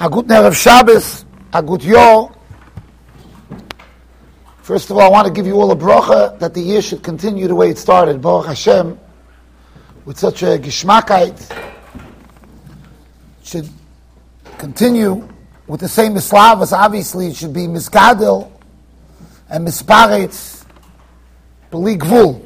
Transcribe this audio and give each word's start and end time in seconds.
A 0.00 0.08
good 0.08 0.26
Erev 0.26 0.54
Shabbos, 0.54 1.24
a 1.52 1.60
good. 1.60 1.82
First 4.62 4.90
of 4.90 4.96
all, 4.96 5.02
I 5.02 5.08
want 5.08 5.26
to 5.26 5.32
give 5.32 5.44
you 5.44 5.60
all 5.60 5.72
a 5.72 5.76
bracha 5.76 6.38
that 6.38 6.54
the 6.54 6.60
year 6.60 6.80
should 6.80 7.02
continue 7.02 7.48
the 7.48 7.56
way 7.56 7.70
it 7.70 7.78
started. 7.78 8.22
Baruch 8.22 8.46
Hashem, 8.46 8.96
with 10.04 10.16
such 10.16 10.44
a 10.44 10.56
gishmakite, 10.56 11.52
should 13.42 13.68
continue 14.58 15.28
with 15.66 15.80
the 15.80 15.88
same 15.88 16.14
mislavas. 16.14 16.72
Obviously, 16.72 17.26
it 17.26 17.34
should 17.34 17.52
be 17.52 17.66
misgadel 17.66 18.52
and 19.48 19.66
misparetz, 19.66 20.64
beli 21.72 21.96
gvul. 21.96 22.40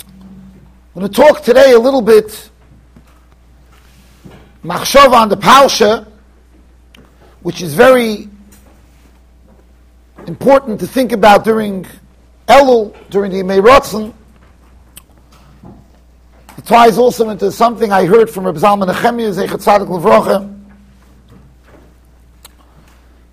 I'm 0.00 1.02
going 1.02 1.08
to 1.08 1.14
talk 1.14 1.44
today 1.44 1.70
a 1.74 1.78
little 1.78 2.02
bit 2.02 2.50
machshava 4.68 5.14
on 5.14 5.28
the 5.30 5.36
parsha, 5.36 6.06
which 7.40 7.62
is 7.62 7.72
very 7.74 8.28
important 10.26 10.78
to 10.80 10.86
think 10.86 11.12
about 11.12 11.42
during 11.42 11.86
Elul, 12.46 12.94
during 13.08 13.32
the 13.32 13.38
Yemei 13.38 13.62
Ratzon. 13.62 14.12
It 16.58 16.66
ties 16.66 16.98
also 16.98 17.30
into 17.30 17.50
something 17.50 17.92
I 17.92 18.04
heard 18.04 18.28
from 18.28 18.44
Reb 18.44 18.56
Zalman 18.56 18.92
Nechemia, 18.92 19.32
Zechat 19.32 19.62
Tzadik 19.62 19.88
Levrocha, 19.88 20.54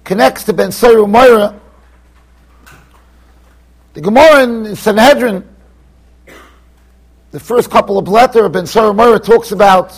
connects 0.05 0.43
to 0.45 0.53
Ben 0.53 0.69
Seru 0.69 1.09
Moira. 1.09 1.59
The 3.93 4.01
Gemara 4.01 4.43
in 4.43 4.75
Sanhedrin, 4.75 5.43
the 7.31 7.39
first 7.39 7.69
couple 7.69 7.97
of 7.97 8.07
letter, 8.07 8.47
Ben 8.47 8.65
Seru 8.65 8.95
Moira 8.95 9.19
talks 9.19 9.51
about 9.51 9.97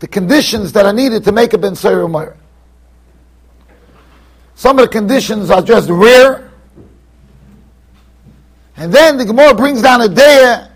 the 0.00 0.08
conditions 0.08 0.72
that 0.72 0.84
are 0.86 0.92
needed 0.92 1.22
to 1.24 1.32
make 1.32 1.52
a 1.52 1.58
Ben 1.58 1.76
Seir. 1.76 2.36
Some 4.54 4.78
of 4.78 4.86
the 4.86 4.88
conditions 4.88 5.50
are 5.50 5.62
just 5.62 5.88
rare. 5.88 6.50
And 8.76 8.92
then 8.92 9.18
the 9.18 9.26
Gemara 9.26 9.54
brings 9.54 9.82
down 9.82 10.00
a 10.00 10.08
day 10.08 10.66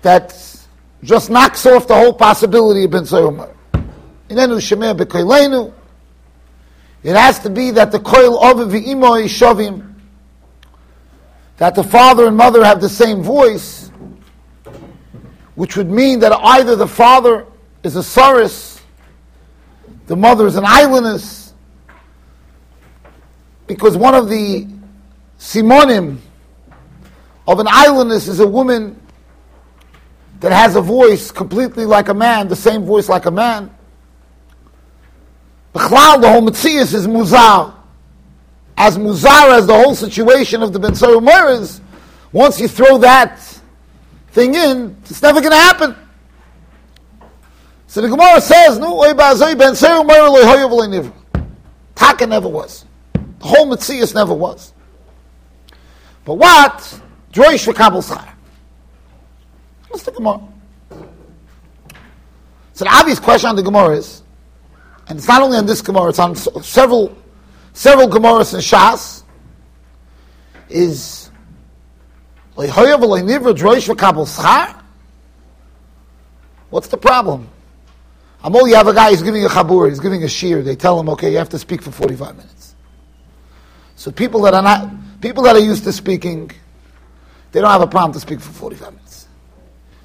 that 0.00 0.34
just 1.04 1.30
knocks 1.30 1.66
off 1.66 1.86
the 1.86 1.94
whole 1.94 2.14
possibility 2.14 2.84
of 2.84 2.90
Ben 2.90 3.04
Seir. 3.04 3.54
It 4.30 4.36
has 7.16 7.38
to 7.40 7.50
be 7.50 7.70
that 7.70 7.92
the 7.92 7.98
koil 7.98 8.42
of 8.42 8.56
v'imo 8.68 9.24
shovim, 9.24 9.94
that 11.58 11.74
the 11.74 11.84
father 11.84 12.26
and 12.26 12.36
mother 12.36 12.64
have 12.64 12.80
the 12.80 12.88
same 12.88 13.22
voice, 13.22 13.90
which 15.54 15.76
would 15.76 15.90
mean 15.90 16.20
that 16.20 16.32
either 16.32 16.74
the 16.74 16.88
father 16.88 17.44
is 17.82 17.96
a 17.96 18.02
saris, 18.02 18.80
the 20.06 20.16
mother 20.16 20.46
is 20.46 20.56
an 20.56 20.64
islandess, 20.66 21.52
because 23.66 23.96
one 23.96 24.14
of 24.14 24.28
the 24.28 24.66
simonim 25.38 26.18
of 27.46 27.60
an 27.60 27.66
islandess 27.68 28.28
is 28.28 28.40
a 28.40 28.46
woman 28.46 29.00
that 30.40 30.52
has 30.52 30.76
a 30.76 30.80
voice 30.80 31.30
completely 31.30 31.84
like 31.84 32.08
a 32.08 32.14
man, 32.14 32.48
the 32.48 32.56
same 32.56 32.84
voice 32.84 33.08
like 33.08 33.26
a 33.26 33.30
man. 33.30 33.74
The 35.72 35.80
cloud, 35.80 36.18
the 36.18 36.30
whole 36.30 36.42
Metzias 36.42 36.94
is 36.94 37.06
muzar. 37.06 37.74
As 38.76 38.96
muzar 38.96 39.56
as 39.56 39.66
the 39.66 39.74
whole 39.74 39.94
situation 39.94 40.62
of 40.62 40.72
the 40.72 40.78
Ben 40.78 40.92
is, 40.92 41.80
once 42.32 42.60
you 42.60 42.68
throw 42.68 42.98
that 42.98 43.38
thing 44.30 44.54
in, 44.54 44.96
it's 45.02 45.20
never 45.20 45.40
going 45.40 45.52
to 45.52 45.58
happen. 45.58 45.96
So 47.88 48.02
the 48.02 48.08
Gemara 48.08 48.40
says, 48.40 48.78
"No, 48.78 49.00
ben 49.14 49.74
Taka 51.94 52.26
never 52.26 52.48
was. 52.48 52.84
The 53.14 53.46
whole 53.46 53.66
Metzias 53.66 54.14
never 54.14 54.34
was. 54.34 54.74
But 56.24 56.34
what? 56.34 57.00
Droish 57.32 57.66
v'kabel 57.66 58.02
schar. 58.06 58.28
What's 59.88 60.04
the 60.04 60.12
Gemara? 60.12 60.40
So 62.74 62.84
the 62.84 62.90
obvious 62.90 63.18
question 63.18 63.48
on 63.48 63.56
the 63.56 63.62
Gemara 63.62 63.96
is, 63.96 64.22
and 65.08 65.18
it's 65.18 65.26
not 65.26 65.40
only 65.40 65.56
on 65.56 65.64
this 65.64 65.80
Gemara, 65.80 66.10
it's 66.10 66.18
on 66.18 66.36
several, 66.36 67.16
several 67.72 68.06
Gemaras 68.06 68.52
in 68.52 68.60
Shas, 68.60 69.22
is, 70.68 71.30
What's 76.70 76.88
the 76.88 76.98
problem? 76.98 77.48
Amol, 78.44 78.68
you 78.68 78.76
have 78.76 78.86
a 78.86 78.94
guy, 78.94 79.10
he's 79.10 79.22
giving 79.22 79.44
a 79.44 79.48
chabur, 79.48 79.88
he's 79.88 80.00
giving 80.00 80.22
a 80.22 80.28
shear. 80.28 80.62
They 80.62 80.76
tell 80.76 80.98
him, 80.98 81.08
okay, 81.10 81.30
you 81.30 81.38
have 81.38 81.48
to 81.50 81.58
speak 81.58 81.82
for 81.82 81.90
45 81.90 82.36
minutes. 82.36 82.74
So 83.96 84.12
people 84.12 84.42
that 84.42 84.54
are 84.54 84.62
not, 84.62 85.20
people 85.20 85.42
that 85.44 85.56
are 85.56 85.60
used 85.60 85.84
to 85.84 85.92
speaking, 85.92 86.50
they 87.50 87.60
don't 87.60 87.70
have 87.70 87.80
a 87.82 87.86
problem 87.86 88.12
to 88.12 88.20
speak 88.20 88.40
for 88.40 88.52
45 88.52 88.94
minutes. 88.94 89.28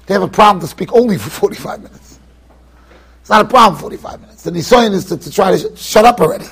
They 0.06 0.14
have 0.14 0.22
a 0.22 0.28
problem 0.28 0.60
to 0.62 0.66
speak 0.66 0.92
only 0.92 1.16
for 1.16 1.30
45 1.40 1.82
minutes. 1.82 2.18
It's 3.20 3.30
not 3.30 3.46
a 3.46 3.48
problem, 3.48 3.80
45 3.80 4.20
minutes. 4.20 4.42
The 4.42 4.50
nisoyin 4.50 4.92
is 4.92 5.06
to, 5.06 5.16
to 5.16 5.30
try 5.30 5.56
to 5.56 5.58
sh- 5.58 5.80
shut 5.80 6.04
up 6.04 6.20
already. 6.20 6.46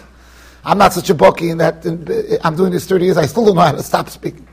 I'm 0.65 0.79
not 0.79 0.93
such 0.93 1.11
a 1.11 1.15
bucky 1.15 1.51
in 1.51 1.59
that 1.59 1.85
in, 1.85 2.11
eh, 2.11 2.39
I'm 2.45 2.57
doing 2.57 2.71
this 2.73 2.87
30 2.87 3.05
years, 3.05 3.17
I 3.17 3.27
still 3.27 3.45
don't 3.45 3.57
know 3.57 3.63
how 3.63 3.73
to 3.73 3.83
stop 3.83 4.09
speaking. 4.09 4.47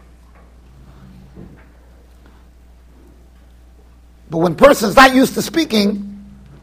But 4.29 4.39
when 4.39 4.55
person's 4.55 4.95
not 4.95 5.13
used 5.13 5.35
to 5.35 5.41
speaking, 5.41 6.18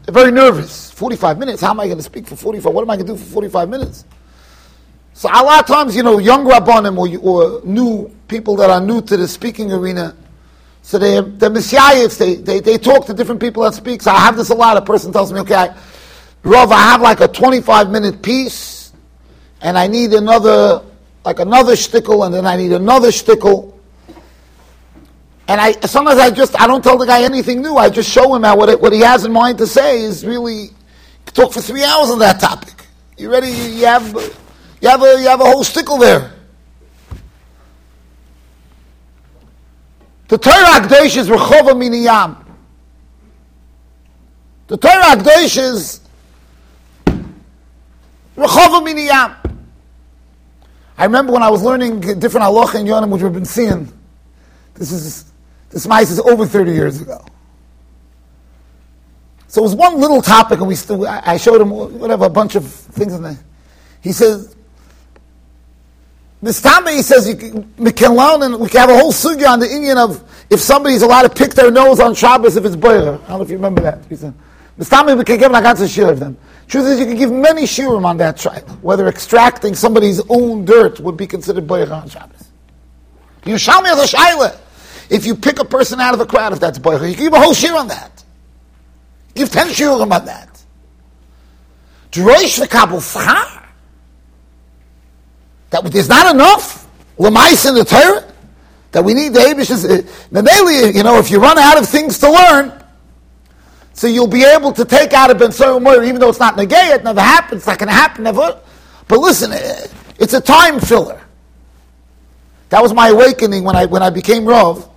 they're 0.07 0.13
very 0.13 0.31
nervous. 0.31 0.89
45 0.91 1.37
minutes, 1.37 1.61
how 1.61 1.71
am 1.71 1.81
I 1.81 1.85
going 1.85 1.97
to 1.97 2.03
speak 2.03 2.27
for 2.27 2.37
45? 2.37 2.73
What 2.73 2.81
am 2.81 2.89
I 2.89 2.95
going 2.95 3.07
to 3.07 3.13
do 3.13 3.19
for 3.19 3.25
45 3.25 3.67
minutes? 3.67 4.05
So 5.11 5.27
a 5.29 5.43
lot 5.43 5.59
of 5.59 5.67
times, 5.67 5.97
you 5.97 6.03
know, 6.03 6.17
young 6.17 6.45
rabbanim 6.47 6.97
or, 6.97 7.19
or 7.29 7.61
new 7.65 8.09
people 8.29 8.55
that 8.55 8.69
are 8.69 8.79
new 8.79 9.01
to 9.01 9.17
the 9.17 9.27
speaking 9.27 9.73
arena, 9.73 10.15
so 10.81 10.97
they, 10.97 11.19
the 11.19 11.49
messiahs, 11.49 12.17
they, 12.17 12.35
they, 12.35 12.61
they 12.61 12.77
talk 12.77 13.05
to 13.07 13.13
different 13.13 13.41
people 13.41 13.63
that 13.63 13.73
speak. 13.73 14.01
So 14.01 14.11
I 14.11 14.19
have 14.19 14.37
this 14.37 14.49
a 14.49 14.55
lot. 14.55 14.77
A 14.77 14.81
person 14.81 15.11
tells 15.11 15.33
me, 15.33 15.41
okay, 15.41 15.55
I, 15.55 15.77
Rav, 16.43 16.71
I 16.71 16.79
have 16.83 17.01
like 17.01 17.19
a 17.19 17.27
25 17.27 17.91
minute 17.91 18.21
piece, 18.21 18.93
and 19.59 19.77
I 19.77 19.87
need 19.87 20.13
another, 20.13 20.83
like 21.25 21.39
another 21.39 21.73
shtickle, 21.73 22.25
and 22.25 22.33
then 22.33 22.45
I 22.45 22.55
need 22.55 22.71
another 22.71 23.09
shtickle. 23.09 23.76
And 25.47 25.61
I 25.61 25.71
sometimes 25.71 26.19
I 26.19 26.29
just 26.29 26.59
I 26.59 26.67
don't 26.67 26.83
tell 26.83 26.97
the 26.97 27.05
guy 27.05 27.23
anything 27.23 27.61
new. 27.61 27.75
I 27.75 27.89
just 27.89 28.09
show 28.09 28.35
him 28.35 28.43
how 28.43 28.57
what, 28.57 28.69
it, 28.69 28.81
what 28.81 28.91
he 28.91 28.99
has 28.99 29.23
in 29.23 29.31
mind 29.31 29.57
to 29.59 29.67
say 29.67 30.01
is 30.01 30.25
really 30.25 30.71
talk 31.25 31.53
for 31.53 31.61
three 31.61 31.83
hours 31.83 32.09
on 32.09 32.19
that 32.19 32.39
topic. 32.39 32.73
You 33.17 33.31
ready? 33.31 33.47
You, 33.47 33.85
have 33.85 34.13
you 34.81 34.89
have 34.89 35.01
a 35.01 35.15
you 35.19 35.27
have 35.27 35.39
a 35.39 35.45
whole 35.45 35.63
stickle 35.63 35.97
there. 35.97 36.33
The 40.27 40.37
Torah 40.37 40.81
Akdosh 40.81 41.15
is 41.17 41.29
Rechova 41.29 41.71
Miniyam. 41.71 42.43
The 44.67 44.75
Torah 44.75 45.15
Akdosh 45.15 45.57
is 45.57 46.01
Rechova 48.35 48.85
Miniyam. 48.85 49.35
I 50.97 51.05
remember 51.05 51.31
when 51.31 51.43
I 51.43 51.49
was 51.49 51.63
learning 51.63 52.01
different 52.01 52.45
halacha 52.45 52.81
in 52.81 52.87
Yonim, 52.87 53.09
which 53.09 53.21
we've 53.21 53.31
been 53.31 53.45
seeing. 53.45 53.91
This 54.73 54.91
is 54.91 55.31
this 55.69 55.87
mice 55.87 56.11
is 56.11 56.19
over 56.19 56.45
30 56.45 56.71
years 56.71 57.01
ago. 57.01 57.23
So 59.47 59.61
it 59.61 59.63
was 59.63 59.75
one 59.75 59.99
little 59.99 60.21
topic, 60.21 60.59
and 60.59 60.67
we 60.67 60.75
still, 60.75 61.07
I 61.07 61.37
showed 61.37 61.61
him 61.61 61.69
whatever, 61.69 62.25
a 62.25 62.29
bunch 62.29 62.55
of 62.55 62.65
things 62.65 63.13
in 63.13 63.23
there. 63.23 63.39
He 64.01 64.11
says, 64.11 64.55
this 66.41 66.61
time 66.61 66.85
he 66.85 67.01
says, 67.01 67.27
we 67.27 67.35
can 67.91 68.17
and 68.17 68.59
we 68.59 68.69
can 68.69 68.81
have 68.81 68.89
a 68.89 68.97
whole 68.97 69.11
sugya 69.11 69.47
on 69.47 69.59
the 69.59 69.69
Indian 69.69 69.97
of 69.97 70.23
if 70.49 70.59
somebody's 70.59 71.01
allowed 71.01 71.23
to 71.23 71.29
pick 71.29 71.53
their 71.53 71.71
nose 71.71 71.99
on 71.99 72.13
Shabbos 72.13 72.57
if 72.57 72.65
it's 72.65 72.75
boiler. 72.75 73.15
I 73.23 73.27
don't 73.29 73.37
know 73.39 73.41
if 73.41 73.49
you 73.49 73.55
remember 73.55 73.81
that. 73.81 74.05
He 74.07 74.15
said, 74.15 74.33
this 74.77 74.89
time 74.89 75.05
we 75.07 75.23
can 75.23 75.39
give 75.39 75.51
an 75.51 75.63
agatsa 75.63 75.91
shir 75.91 76.11
of 76.11 76.19
them. 76.19 76.37
Truth 76.67 76.85
is, 76.85 76.99
you 76.99 77.05
can 77.05 77.15
give 77.15 77.31
many 77.31 77.63
shirim 77.63 78.05
on 78.05 78.17
that 78.17 78.37
trial. 78.37 78.61
Whether 78.81 79.07
extracting 79.07 79.73
somebody's 79.73 80.21
own 80.29 80.65
dirt 80.65 80.99
would 80.99 81.17
be 81.17 81.25
considered 81.25 81.65
boiler 81.65 81.95
on 81.95 82.09
Shabbos. 82.09 82.49
You 83.45 83.57
show 83.57 83.81
me 83.81 83.89
the 83.89 84.03
shaila. 84.03 84.59
If 85.09 85.25
you 85.25 85.35
pick 85.35 85.59
a 85.59 85.65
person 85.65 85.99
out 85.99 86.13
of 86.13 86.19
a 86.19 86.25
crowd, 86.25 86.53
if 86.53 86.59
that's 86.59 86.79
boicher, 86.79 87.09
you 87.09 87.15
give 87.15 87.33
a 87.33 87.39
whole 87.39 87.53
shir 87.53 87.75
on 87.75 87.87
that. 87.87 88.23
Give 89.35 89.49
ten 89.49 89.67
shiurim 89.67 90.11
on 90.11 90.25
that. 90.25 90.63
Droish 92.11 92.59
v'kabel 92.59 92.99
schar. 92.99 93.65
That 95.69 95.83
there's 95.85 96.09
not 96.09 96.33
enough 96.33 96.87
lemais 97.17 97.67
in 97.67 97.75
the 97.75 97.85
Torah 97.85 98.23
that 98.91 99.03
we 99.03 99.13
need 99.13 99.33
the 99.33 99.39
Abish's. 99.39 99.83
You 99.83 101.03
know, 101.03 101.19
if 101.19 101.29
you 101.29 101.39
run 101.39 101.57
out 101.57 101.77
of 101.77 101.87
things 101.87 102.19
to 102.19 102.31
learn, 102.31 102.73
so 103.93 104.07
you'll 104.07 104.27
be 104.27 104.43
able 104.43 104.71
to 104.73 104.85
take 104.85 105.13
out 105.13 105.29
a 105.29 105.35
Ben 105.35 105.51
Moyer, 105.83 106.03
even 106.03 106.19
though 106.19 106.29
it's 106.29 106.39
not 106.39 106.55
negay, 106.55 106.95
it 106.95 107.03
never 107.03 107.21
happens, 107.21 107.61
it's 107.61 107.67
not 107.67 107.79
going 107.79 107.89
to 107.89 107.93
happen, 107.93 108.23
never. 108.23 108.59
But 109.07 109.19
listen, 109.19 109.51
it's 110.19 110.33
a 110.33 110.41
time 110.41 110.79
filler. 110.79 111.21
That 112.69 112.81
was 112.81 112.93
my 112.93 113.09
awakening 113.09 113.63
when 113.63 113.75
I 113.75 113.85
when 113.85 114.03
I 114.03 114.09
became 114.09 114.45
Rav. 114.45 114.89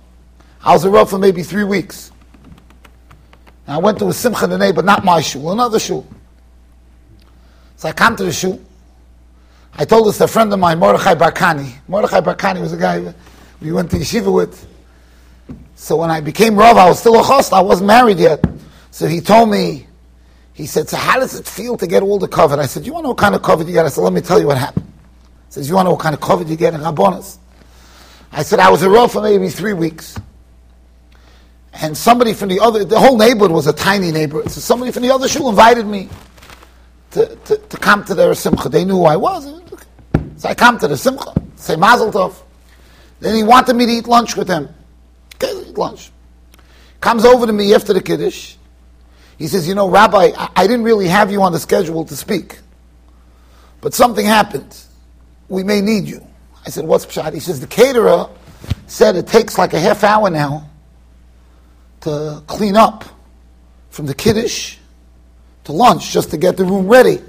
I 0.63 0.73
was 0.73 0.83
a 0.83 0.89
Rav 0.89 1.09
for 1.09 1.17
maybe 1.17 1.43
three 1.43 1.63
weeks. 1.63 2.11
And 3.65 3.75
I 3.75 3.77
went 3.77 3.99
to 3.99 4.07
a 4.07 4.13
Simcha 4.13 4.47
Nene, 4.47 4.73
but 4.73 4.85
not 4.85 5.03
my 5.03 5.21
shul, 5.21 5.51
another 5.51 5.79
shul. 5.79 6.07
So 7.77 7.89
I 7.89 7.93
come 7.93 8.15
to 8.17 8.23
the 8.23 8.31
shul. 8.31 8.61
I 9.73 9.85
told 9.85 10.07
this 10.07 10.17
to 10.19 10.25
a 10.25 10.27
friend 10.27 10.51
of 10.53 10.59
mine, 10.59 10.77
Mordechai 10.79 11.15
Barkani. 11.15 11.73
Mordechai 11.87 12.21
Barkani 12.21 12.61
was 12.61 12.73
a 12.73 12.77
guy 12.77 13.13
we 13.61 13.71
went 13.71 13.89
to 13.91 13.97
yeshiva 13.97 14.33
with. 14.33 14.67
So 15.75 15.95
when 15.95 16.11
I 16.11 16.21
became 16.21 16.55
Rav, 16.55 16.77
I 16.77 16.87
was 16.87 16.99
still 16.99 17.19
a 17.19 17.23
host. 17.23 17.53
I 17.53 17.61
wasn't 17.61 17.87
married 17.87 18.19
yet. 18.19 18.43
So 18.91 19.07
he 19.07 19.21
told 19.21 19.49
me, 19.49 19.87
he 20.53 20.67
said, 20.67 20.89
so 20.89 20.97
how 20.97 21.19
does 21.19 21.39
it 21.39 21.47
feel 21.47 21.77
to 21.77 21.87
get 21.87 22.03
all 22.03 22.19
the 22.19 22.27
covet? 22.27 22.59
I 22.59 22.65
said, 22.67 22.85
you 22.85 22.93
want 22.93 23.03
to 23.03 23.05
know 23.05 23.09
what 23.11 23.17
kind 23.17 23.33
of 23.33 23.41
covet 23.41 23.65
you 23.65 23.73
get? 23.73 23.85
I 23.85 23.89
said, 23.89 24.01
let 24.01 24.13
me 24.13 24.21
tell 24.21 24.39
you 24.39 24.47
what 24.47 24.57
happened. 24.57 24.85
He 25.47 25.53
says, 25.53 25.69
you 25.69 25.75
want 25.75 25.85
to 25.85 25.89
know 25.89 25.93
what 25.93 26.03
kind 26.03 26.13
of 26.13 26.21
covet 26.21 26.47
you 26.49 26.55
get 26.55 26.73
in 26.73 26.81
Rabbonis? 26.81 27.37
I 28.31 28.43
said, 28.43 28.59
I 28.59 28.69
was 28.69 28.83
a 28.83 28.89
Rav 28.89 29.11
for 29.11 29.21
maybe 29.21 29.49
three 29.49 29.73
weeks. 29.73 30.19
And 31.73 31.97
somebody 31.97 32.33
from 32.33 32.49
the 32.49 32.59
other, 32.59 32.83
the 32.83 32.99
whole 32.99 33.17
neighborhood 33.17 33.51
was 33.51 33.67
a 33.67 33.73
tiny 33.73 34.11
neighborhood. 34.11 34.51
So 34.51 34.59
somebody 34.59 34.91
from 34.91 35.03
the 35.03 35.11
other 35.11 35.27
shul 35.27 35.49
invited 35.49 35.85
me 35.85 36.09
to, 37.11 37.35
to, 37.35 37.57
to 37.57 37.77
come 37.77 38.03
to 38.05 38.13
their 38.13 38.33
simcha. 38.35 38.69
They 38.69 38.83
knew 38.83 38.97
who 38.97 39.05
I 39.05 39.15
was. 39.15 39.45
So 40.37 40.49
I 40.49 40.55
come 40.55 40.77
to 40.79 40.87
the 40.87 40.97
simcha, 40.97 41.33
say 41.55 41.75
mazel 41.75 42.11
tov. 42.11 42.35
Then 43.19 43.35
he 43.35 43.43
wanted 43.43 43.75
me 43.75 43.85
to 43.85 43.91
eat 43.91 44.07
lunch 44.07 44.35
with 44.35 44.47
him. 44.47 44.67
Okay, 45.35 45.69
eat 45.69 45.77
lunch. 45.77 46.11
Comes 46.99 47.25
over 47.25 47.45
to 47.45 47.53
me 47.53 47.73
after 47.73 47.93
the 47.93 48.01
kiddush. 48.01 48.55
He 49.37 49.47
says, 49.47 49.67
you 49.67 49.75
know, 49.75 49.89
Rabbi, 49.89 50.31
I, 50.37 50.49
I 50.55 50.67
didn't 50.67 50.83
really 50.83 51.07
have 51.07 51.31
you 51.31 51.41
on 51.41 51.51
the 51.51 51.59
schedule 51.59 52.05
to 52.05 52.15
speak. 52.15 52.59
But 53.79 53.93
something 53.93 54.25
happened. 54.25 54.77
We 55.47 55.63
may 55.63 55.81
need 55.81 56.05
you. 56.05 56.25
I 56.65 56.69
said, 56.69 56.85
what's 56.85 57.05
pshat? 57.05 57.33
He 57.33 57.39
says, 57.39 57.59
the 57.59 57.67
caterer 57.67 58.29
said 58.87 59.15
it 59.15 59.27
takes 59.27 59.57
like 59.57 59.73
a 59.73 59.79
half 59.79 60.03
hour 60.03 60.29
now 60.29 60.70
to 62.01 62.43
clean 62.47 62.75
up 62.75 63.05
from 63.89 64.05
the 64.05 64.13
kiddush 64.13 64.77
to 65.63 65.71
lunch 65.71 66.11
just 66.11 66.31
to 66.31 66.37
get 66.37 66.57
the 66.57 66.65
room 66.65 66.87
ready. 66.87 67.19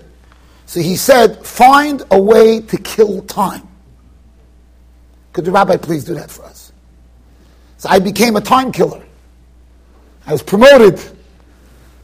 So 0.66 0.80
he 0.80 0.96
said, 0.96 1.44
find 1.44 2.02
a 2.10 2.20
way 2.20 2.60
to 2.60 2.76
kill 2.78 3.22
time. 3.22 3.68
Could 5.32 5.44
the 5.44 5.50
rabbi 5.50 5.76
please 5.76 6.04
do 6.04 6.14
that 6.14 6.30
for 6.30 6.44
us? 6.44 6.72
So 7.78 7.88
I 7.88 7.98
became 7.98 8.36
a 8.36 8.40
time 8.40 8.72
killer. 8.72 9.02
I 10.26 10.32
was 10.32 10.42
promoted. 10.42 11.00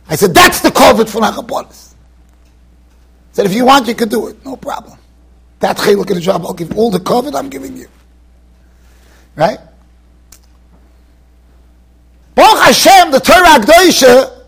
I 0.08 0.16
said, 0.16 0.34
that's 0.34 0.60
the 0.60 0.70
COVID 0.70 1.08
for 1.08 1.20
Nachabonis. 1.20 1.94
said, 3.32 3.46
if 3.46 3.54
you 3.54 3.64
want, 3.64 3.86
you 3.86 3.94
can 3.94 4.08
do 4.08 4.28
it. 4.28 4.44
No 4.44 4.56
problem. 4.56 4.98
That's 5.60 5.86
look 5.86 6.10
at 6.10 6.14
the 6.14 6.20
job. 6.20 6.44
I'll 6.44 6.54
give 6.54 6.76
all 6.76 6.90
the 6.90 6.98
COVID 6.98 7.34
I'm 7.34 7.48
giving 7.48 7.76
you. 7.76 7.88
Right? 9.34 9.58
Baruch 12.38 12.62
Hashem, 12.62 13.10
the 13.10 13.18
Torah 13.18 13.58
Akdosha, 13.58 14.44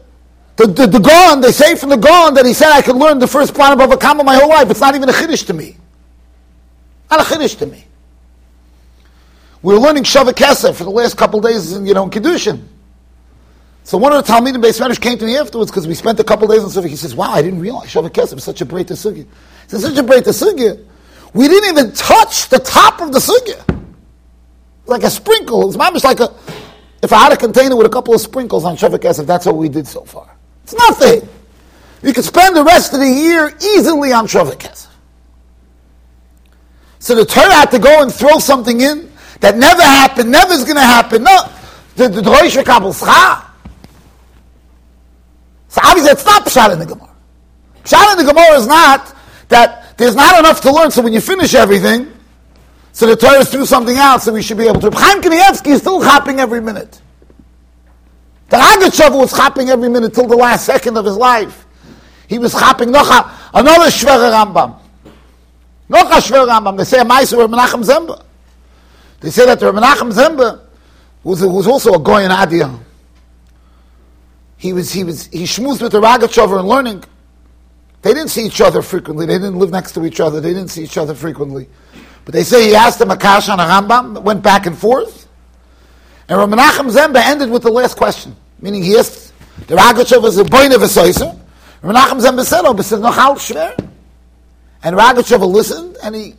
the, 0.54 0.66
the, 0.66 0.86
the 0.86 1.38
they 1.42 1.50
say 1.50 1.74
from 1.74 1.88
the 1.88 1.96
Gaon 1.96 2.34
that 2.34 2.46
he 2.46 2.52
said 2.52 2.70
I 2.70 2.82
could 2.82 2.94
learn 2.94 3.18
the 3.18 3.26
first 3.26 3.52
plan 3.52 3.72
of 3.72 3.80
Bava 3.80 3.98
Kama 3.98 4.22
my 4.22 4.36
whole 4.36 4.48
life. 4.48 4.70
It's 4.70 4.80
not 4.80 4.94
even 4.94 5.08
a 5.08 5.12
Chiddush 5.12 5.44
to 5.46 5.54
me. 5.54 5.76
Not 7.10 7.20
a 7.20 7.24
Chiddush 7.24 7.58
to 7.58 7.66
me. 7.66 7.84
We 9.62 9.74
were 9.74 9.80
learning 9.80 10.04
Shavak 10.04 10.34
Kesef 10.34 10.76
for 10.76 10.84
the 10.84 10.90
last 10.90 11.16
couple 11.16 11.40
days 11.40 11.72
in, 11.72 11.84
you 11.84 11.92
know, 11.92 12.04
in 12.04 12.10
Kiddushin. 12.10 12.62
So 13.82 13.98
one 13.98 14.12
of 14.12 14.24
the 14.24 14.32
Talmidim 14.32 14.62
Beis 14.62 14.80
Medrash 14.80 15.00
came 15.00 15.18
to 15.18 15.24
me 15.24 15.36
afterwards 15.36 15.72
because 15.72 15.88
we 15.88 15.94
spent 15.94 16.20
a 16.20 16.24
couple 16.24 16.46
days 16.46 16.62
on 16.62 16.70
Shavak. 16.70 16.90
He 16.90 16.94
says, 16.94 17.16
wow, 17.16 17.32
I 17.32 17.42
didn't 17.42 17.58
realize 17.58 17.92
Shavak 17.92 18.10
Kesef 18.10 18.36
is 18.36 18.44
such 18.44 18.60
a 18.60 18.64
great 18.66 18.86
sugya. 18.86 19.26
It's 19.64 19.82
such 19.82 19.98
a 19.98 20.02
great 20.04 20.22
sugya. 20.26 20.80
We 21.34 21.48
didn't 21.48 21.76
even 21.76 21.92
touch 21.92 22.50
the 22.50 22.60
top 22.60 23.00
of 23.00 23.12
the 23.12 23.18
sugya. 23.18 23.84
Like 24.86 25.02
a 25.02 25.10
sprinkle. 25.10 25.66
It's 25.66 25.76
almost 25.76 26.04
like 26.04 26.20
a, 26.20 26.32
if 27.10 27.14
I 27.14 27.24
had 27.24 27.32
a 27.32 27.36
container 27.36 27.74
with 27.74 27.88
a 27.88 27.90
couple 27.90 28.14
of 28.14 28.20
sprinkles 28.20 28.64
on 28.64 28.76
Shavak 28.76 29.00
Kesef, 29.00 29.26
that's 29.26 29.44
what 29.44 29.56
we 29.56 29.68
did 29.68 29.84
so 29.84 30.02
far. 30.04 30.30
It's 30.62 30.72
nothing. 30.72 31.28
You 32.04 32.12
could 32.12 32.22
spend 32.24 32.54
the 32.54 32.62
rest 32.62 32.94
of 32.94 33.00
the 33.00 33.08
year 33.08 33.52
easily 33.60 34.12
on 34.12 34.28
Shavak 34.28 34.58
Kesef. 34.60 34.86
So 37.00 37.16
the 37.16 37.24
Torah 37.24 37.52
had 37.52 37.72
to 37.72 37.80
go 37.80 38.00
and 38.00 38.14
throw 38.14 38.38
something 38.38 38.80
in 38.80 39.10
that 39.40 39.56
never 39.56 39.82
happened, 39.82 40.30
never 40.30 40.52
is 40.52 40.62
going 40.62 40.76
to 40.76 40.82
happen. 40.82 41.24
No, 41.24 41.50
the 41.96 42.06
the 42.06 42.62
Kabul 42.64 42.92
So 42.92 43.10
obviously 45.82 46.12
it's 46.12 46.24
not 46.24 46.46
Pshat 46.46 46.72
in 46.72 46.78
the 46.78 46.86
Gemara. 46.86 47.10
Pshat 47.82 48.12
in 48.12 48.24
the 48.24 48.32
Gemara 48.32 48.56
is 48.56 48.68
not 48.68 49.16
that 49.48 49.98
there's 49.98 50.14
not 50.14 50.38
enough 50.38 50.60
to 50.60 50.72
learn, 50.72 50.92
so 50.92 51.02
when 51.02 51.12
you 51.12 51.20
finish 51.20 51.54
everything, 51.54 52.12
so 52.92 53.06
the 53.06 53.16
Torah 53.16 53.44
threw 53.44 53.66
something 53.66 53.96
out, 53.96 54.22
so 54.22 54.32
we 54.32 54.42
should 54.42 54.58
be 54.58 54.68
able 54.68 54.80
to. 54.80 54.90
Chaim 54.92 55.20
Kanievsky 55.20 55.72
is 55.72 55.80
still 55.80 56.00
hopping 56.00 56.38
every 56.38 56.60
minute. 56.60 56.99
The 58.50 58.56
Agachav 58.56 59.16
was 59.16 59.30
hopping 59.30 59.68
every 59.68 59.88
minute 59.88 60.12
till 60.12 60.26
the 60.26 60.36
last 60.36 60.66
second 60.66 60.98
of 60.98 61.04
his 61.04 61.16
life. 61.16 61.66
He 62.26 62.38
was 62.38 62.52
hopping 62.52 62.90
noch 62.90 63.06
another 63.54 63.86
Shver 63.86 64.30
Rambam. 64.30 64.76
Noch 65.88 66.10
a 66.10 66.20
Shver 66.20 66.48
Rambam. 66.48 66.76
They 66.76 66.84
say 66.84 66.98
a 66.98 67.04
Meiser 67.04 67.48
Menachem 67.48 67.84
Zemba. 67.84 68.24
They 69.20 69.30
say 69.30 69.46
that 69.46 69.60
the 69.60 69.72
Menachem 69.72 70.12
Zemba 70.12 70.62
was, 71.22 71.42
was 71.44 71.68
also 71.68 71.94
a 71.94 71.98
Goyen 72.00 72.32
Adiyah. 72.32 72.80
He 74.56 74.72
was, 74.72 74.92
he 74.92 75.04
was, 75.04 75.26
he 75.28 75.44
schmoozed 75.44 75.80
with 75.80 75.92
the 75.92 76.00
Rogatchover 76.00 76.58
and 76.58 76.68
learning. 76.68 77.04
They 78.02 78.12
didn't 78.12 78.30
see 78.30 78.46
each 78.46 78.60
other 78.60 78.82
frequently. 78.82 79.26
They 79.26 79.38
didn't 79.38 79.58
live 79.58 79.70
next 79.70 79.92
to 79.92 80.04
each 80.04 80.18
other. 80.18 80.40
They 80.40 80.52
didn't 80.52 80.70
see 80.70 80.82
each 80.82 80.98
other 80.98 81.14
frequently. 81.14 81.68
But 82.24 82.34
they 82.34 82.42
say 82.42 82.68
he 82.68 82.74
asked 82.74 83.00
him 83.00 83.10
a 83.10 83.16
kash 83.16 83.48
on 83.48 83.60
a 83.60 83.64
Rambam, 83.64 84.22
went 84.22 84.42
back 84.42 84.66
and 84.66 84.76
forth. 84.76 85.19
And 86.30 86.38
Rav 86.38 86.48
Menachem 86.48 86.92
Zemba 86.92 87.16
ended 87.16 87.50
with 87.50 87.64
the 87.64 87.72
last 87.72 87.96
question. 87.96 88.36
Meaning 88.60 88.84
he 88.84 88.96
asked, 88.96 89.32
the 89.66 89.74
Rogatchover 89.74 90.22
was 90.22 90.38
a 90.38 90.44
boy 90.44 90.66
of 90.66 90.80
a 90.80 90.86
soiser. 90.86 91.36
Menachem 91.82 92.20
Zemba 92.20 92.44
said, 92.44 92.62
oh, 92.64 92.72
but 92.72 92.84
said, 92.84 93.00
no, 93.00 93.10
how 93.10 93.34
shver? 93.34 93.76
And 94.84 94.96
Rogatchover 94.96 95.50
listened, 95.50 95.96
and 96.04 96.14
he, 96.14 96.36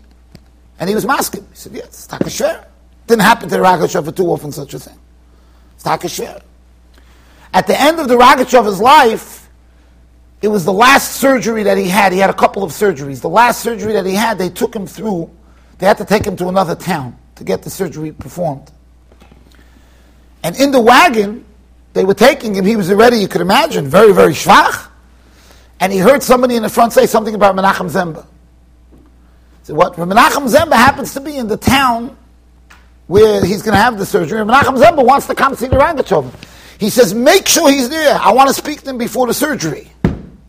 and 0.80 0.88
he 0.88 0.96
was 0.96 1.06
masking. 1.06 1.46
He 1.50 1.56
said, 1.56 1.74
yes, 1.74 1.88
it's 1.88 2.08
takashver. 2.08 2.66
Didn't 3.06 3.24
happen 3.24 3.50
to 3.50 3.58
the 3.58 3.62
Rogatchover 3.62 4.16
too 4.16 4.28
often, 4.28 4.54
such 4.54 4.74
a 4.74 4.80
thing. 4.80 4.98
It's 5.76 5.84
takashver. 5.84 6.42
At 7.54 7.68
the 7.68 7.80
end 7.80 8.00
of 8.00 8.08
the 8.08 8.16
Rogatchover's 8.16 8.80
life, 8.80 9.50
it 10.42 10.48
was 10.48 10.64
the 10.64 10.72
last 10.72 11.18
surgery 11.18 11.64
that 11.64 11.78
he 11.78 11.90
had. 11.90 12.14
He 12.14 12.20
had 12.20 12.30
a 12.30 12.34
couple 12.34 12.64
of 12.64 12.72
surgeries. 12.72 13.20
The 13.20 13.30
last 13.30 13.62
surgery 13.62 13.92
that 13.92 14.06
he 14.06 14.14
had, 14.14 14.38
they 14.38 14.50
took 14.50 14.74
him 14.74 14.88
through. 14.88 15.30
They 15.80 15.86
had 15.86 15.98
to 15.98 16.06
take 16.06 16.26
him 16.26 16.38
to 16.38 16.48
another 16.48 16.76
town 16.76 17.18
to 17.36 17.44
get 17.44 17.62
the 17.64 17.70
surgery 17.70 18.14
performed. 18.14 18.72
And 20.44 20.60
in 20.60 20.72
the 20.72 20.82
wagon, 20.82 21.46
they 21.94 22.04
were 22.06 22.14
taking 22.14 22.56
him. 22.56 22.66
He 22.66 22.76
was 22.76 22.90
already, 22.90 23.18
you 23.18 23.28
could 23.28 23.42
imagine, 23.42 23.88
very, 23.88 24.14
very 24.14 24.34
schwach. 24.34 24.90
And 25.80 25.92
he 25.92 26.00
heard 26.00 26.24
somebody 26.24 26.56
in 26.56 26.64
the 26.64 26.70
front 26.70 26.94
say 26.94 27.06
something 27.06 27.36
about 27.36 27.56
Menachem 27.56 27.90
Zemba. 27.90 28.26
So 29.64 29.74
what? 29.74 29.94
Menachem 29.94 30.48
Zemba 30.50 30.74
happens 30.74 31.14
to 31.14 31.21
be 31.21 31.38
in 31.38 31.48
the 31.48 31.57
town 31.57 32.18
where 33.07 33.44
he's 33.44 33.62
going 33.62 33.76
to 33.76 33.81
have 33.81 33.98
the 33.98 34.06
surgery. 34.06 34.40
Menachem 34.40 34.78
Zemba 34.81 35.06
wants 35.06 35.28
to 35.28 35.36
come 35.36 35.56
see 35.56 35.68
the 35.68 35.76
Rangachov. 35.76 36.31
He 36.80 36.90
says, 36.90 37.14
make 37.14 37.48
sure 37.48 37.69
he's 37.69 37.90
there. 37.90 38.16
I 38.16 38.31
want 38.31 38.48
to 38.48 38.54
speak 38.54 38.81
to 38.81 38.90
him 38.90 38.98
before 38.98 39.28
the 39.28 39.33
surgery. 39.33 39.92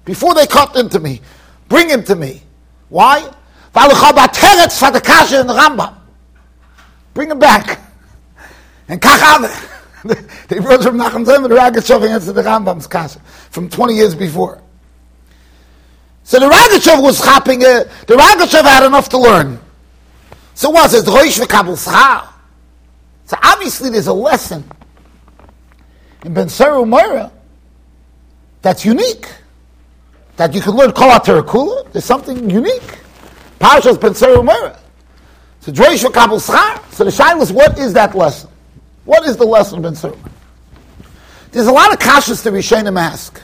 Before 0.04 0.34
they 0.34 0.46
cut 0.46 0.76
into 0.76 0.98
me. 0.98 1.20
Bring 1.68 1.88
him 1.88 2.04
to 2.04 2.14
me. 2.14 2.42
Why? 2.88 3.30
Bring 7.14 7.30
him 7.30 7.38
back. 7.38 7.80
And 8.88 9.00
kachave. 9.00 9.81
they 10.48 10.58
brought 10.58 10.82
from 10.82 10.98
Nachum 10.98 11.24
Zem 11.24 11.44
and 11.44 11.54
Ragachev 11.54 12.08
answered 12.08 12.32
the 12.32 12.42
Rambam's 12.42 12.86
kasha 12.86 13.20
from 13.50 13.68
20 13.68 13.94
years 13.94 14.14
before. 14.14 14.60
So 16.24 16.40
the 16.40 16.46
Ragachev 16.46 17.02
was 17.02 17.20
hopping, 17.20 17.62
it. 17.62 17.88
the 18.06 18.14
Ragachev 18.14 18.62
had 18.62 18.84
enough 18.86 19.08
to 19.10 19.18
learn. 19.18 19.60
So 20.54 20.70
what? 20.70 20.92
It's 20.92 21.08
Roish 21.08 21.40
v'kabel 21.40 21.76
So 23.26 23.36
obviously 23.42 23.90
there's 23.90 24.08
a 24.08 24.12
lesson 24.12 24.64
in 26.24 26.34
Ben 26.34 26.46
Seru 26.46 27.30
that's 28.60 28.84
unique. 28.84 29.26
That 30.36 30.54
you 30.54 30.60
can 30.60 30.72
learn 30.72 30.92
Kol 30.92 31.10
Terakula. 31.10 31.90
There's 31.92 32.04
something 32.04 32.48
unique. 32.48 32.98
Parshas 33.60 34.00
Ben 34.00 34.12
Seru 34.12 34.44
Moira. 34.44 34.78
So 35.60 35.72
Roish 35.72 36.04
v'kabel 36.04 36.40
So 36.92 37.04
the 37.04 37.10
shaila 37.10 37.42
is, 37.42 37.52
what 37.52 37.78
is 37.78 37.92
that 37.92 38.14
lesson? 38.16 38.51
What 39.04 39.24
is 39.26 39.36
the 39.36 39.44
lesson 39.44 39.84
of 39.84 39.94
Seru 39.94 40.16
There's 41.50 41.66
a 41.66 41.72
lot 41.72 41.92
of 41.92 41.98
kashas 41.98 42.42
to 42.44 42.50
Rishonim 42.50 42.98
ask. 42.98 43.40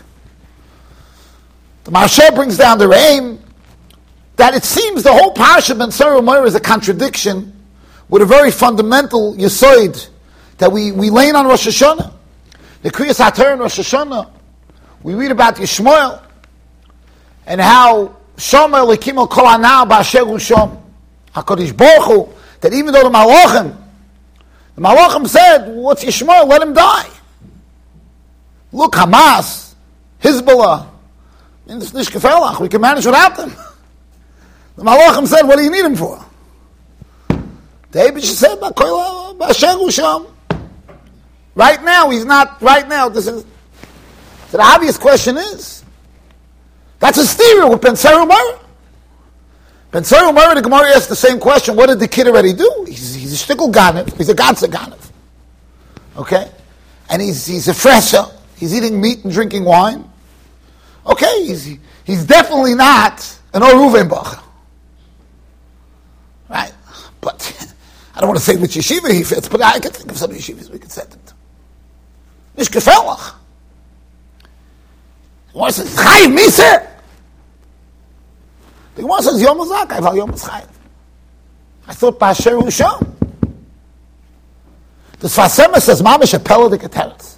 The 1.84 1.90
Marsha 1.90 2.34
brings 2.34 2.56
down 2.56 2.78
the 2.78 2.90
aim 2.92 3.40
that 4.36 4.54
it 4.54 4.64
seems 4.64 5.02
the 5.02 5.12
whole 5.12 5.34
parsha 5.34 5.76
Ben 5.76 5.88
Seru 5.88 6.46
is 6.46 6.54
a 6.54 6.60
contradiction 6.60 7.52
with 8.08 8.22
a 8.22 8.26
very 8.26 8.50
fundamental 8.50 9.34
yisoid 9.34 10.08
that 10.58 10.70
we, 10.70 10.92
we 10.92 11.10
lay 11.10 11.30
on 11.30 11.46
Rosh 11.46 11.66
Hashanah. 11.66 12.12
The 12.82 12.90
Kriyas 12.90 13.18
HaTorah 13.18 13.54
in 13.54 13.58
Rosh 13.58 13.80
Hashanah, 13.80 14.30
we 15.02 15.14
read 15.14 15.30
about 15.32 15.56
Yishmael 15.56 16.22
and 17.46 17.60
how 17.60 18.16
Shomer 18.36 18.86
Lekimo 18.86 19.28
Kol 19.28 19.46
Anah 19.46 19.84
Ba'asher 19.90 20.24
Shom 20.38 20.80
HaKadosh 21.34 21.76
Baruch 21.76 22.04
Hu, 22.04 22.28
that 22.60 22.72
even 22.72 22.92
though 22.92 23.02
the 23.02 23.10
Malachim, 23.10 23.76
the 24.78 24.84
Malachim 24.84 25.26
said, 25.26 25.74
what's 25.74 26.04
Yishmael? 26.04 26.46
Let 26.46 26.62
him 26.62 26.72
die. 26.72 27.08
Look, 28.70 28.92
Hamas, 28.92 29.74
Hezbollah, 30.22 30.86
it's 31.66 31.92
nicht 31.92 32.12
gefährlich. 32.12 32.60
We 32.60 32.68
can 32.68 32.80
manage 32.80 33.04
without 33.04 33.36
them. 33.36 33.52
The 34.76 34.84
Malachim 34.84 35.26
said, 35.26 35.42
what 35.42 35.56
do 35.56 35.64
you 35.64 35.70
need 35.72 35.84
him 35.84 35.96
for? 35.96 36.24
Abish 37.90 38.22
said, 38.22 38.60
Right 41.56 41.82
now, 41.82 42.10
he's 42.10 42.24
not, 42.24 42.62
right 42.62 42.88
now, 42.88 43.08
this 43.08 43.26
is, 43.26 43.44
so 44.50 44.58
the 44.58 44.62
obvious 44.62 44.96
question 44.96 45.38
is, 45.38 45.82
that's 47.00 47.18
a 47.18 47.26
stereo 47.26 47.70
with 47.70 47.80
Ben 47.80 47.96
Umar. 48.14 48.60
Ben 49.90 50.04
Umar, 50.12 50.54
the 50.54 50.62
Gemara 50.62 50.94
asked 50.94 51.08
the 51.08 51.16
same 51.16 51.40
question, 51.40 51.74
what 51.74 51.86
did 51.88 51.98
the 51.98 52.06
kid 52.06 52.28
already 52.28 52.52
do? 52.52 52.77
He's, 53.38 53.50
a 53.50 53.54
shtickle 53.54 53.72
ganav, 53.72 54.16
he's 54.16 54.28
a 54.28 54.34
ganze 54.34 54.66
ganav. 54.68 55.10
Okay? 56.16 56.50
And 57.10 57.22
he's, 57.22 57.46
he's 57.46 57.68
a 57.68 57.74
fresher, 57.74 58.24
he's 58.56 58.74
eating 58.74 59.00
meat 59.00 59.24
and 59.24 59.32
drinking 59.32 59.64
wine. 59.64 60.04
Okay, 61.06 61.46
he's, 61.46 61.78
he's 62.04 62.24
definitely 62.24 62.74
not 62.74 63.38
an 63.54 63.62
Oruvenbach. 63.62 64.42
Right? 66.48 66.72
But 67.20 67.74
I 68.14 68.20
don't 68.20 68.28
want 68.28 68.38
to 68.38 68.44
say 68.44 68.56
which 68.56 68.72
yeshiva 68.72 69.12
he 69.12 69.22
fits, 69.22 69.48
but 69.48 69.62
I 69.62 69.78
can 69.78 69.92
think 69.92 70.10
of 70.10 70.18
some 70.18 70.30
yeshivas 70.30 70.70
we 70.70 70.78
could 70.78 70.92
send 70.92 71.12
him 71.14 71.20
to. 71.26 71.34
Nicht. 72.56 72.72
The 72.72 72.80
Gemara 75.52 75.72
says, 75.72 75.96
Chayiv 75.96 76.36
Misa. 76.36 76.88
The 78.96 79.02
Gemara 79.02 79.22
says, 79.22 79.40
Yom 79.40 79.58
Azak, 79.58 79.92
I 79.92 80.14
Yom. 80.14 80.34
I 81.86 81.94
thought 81.94 82.18
Basher 82.18 82.50
Husham. 82.50 83.17
The 85.20 85.28
Sfasema 85.28 85.80
says, 85.80 86.00
Mamish 86.00 86.38
Apella 86.38 86.70
de 86.70 86.78
Keteretz. 86.78 87.36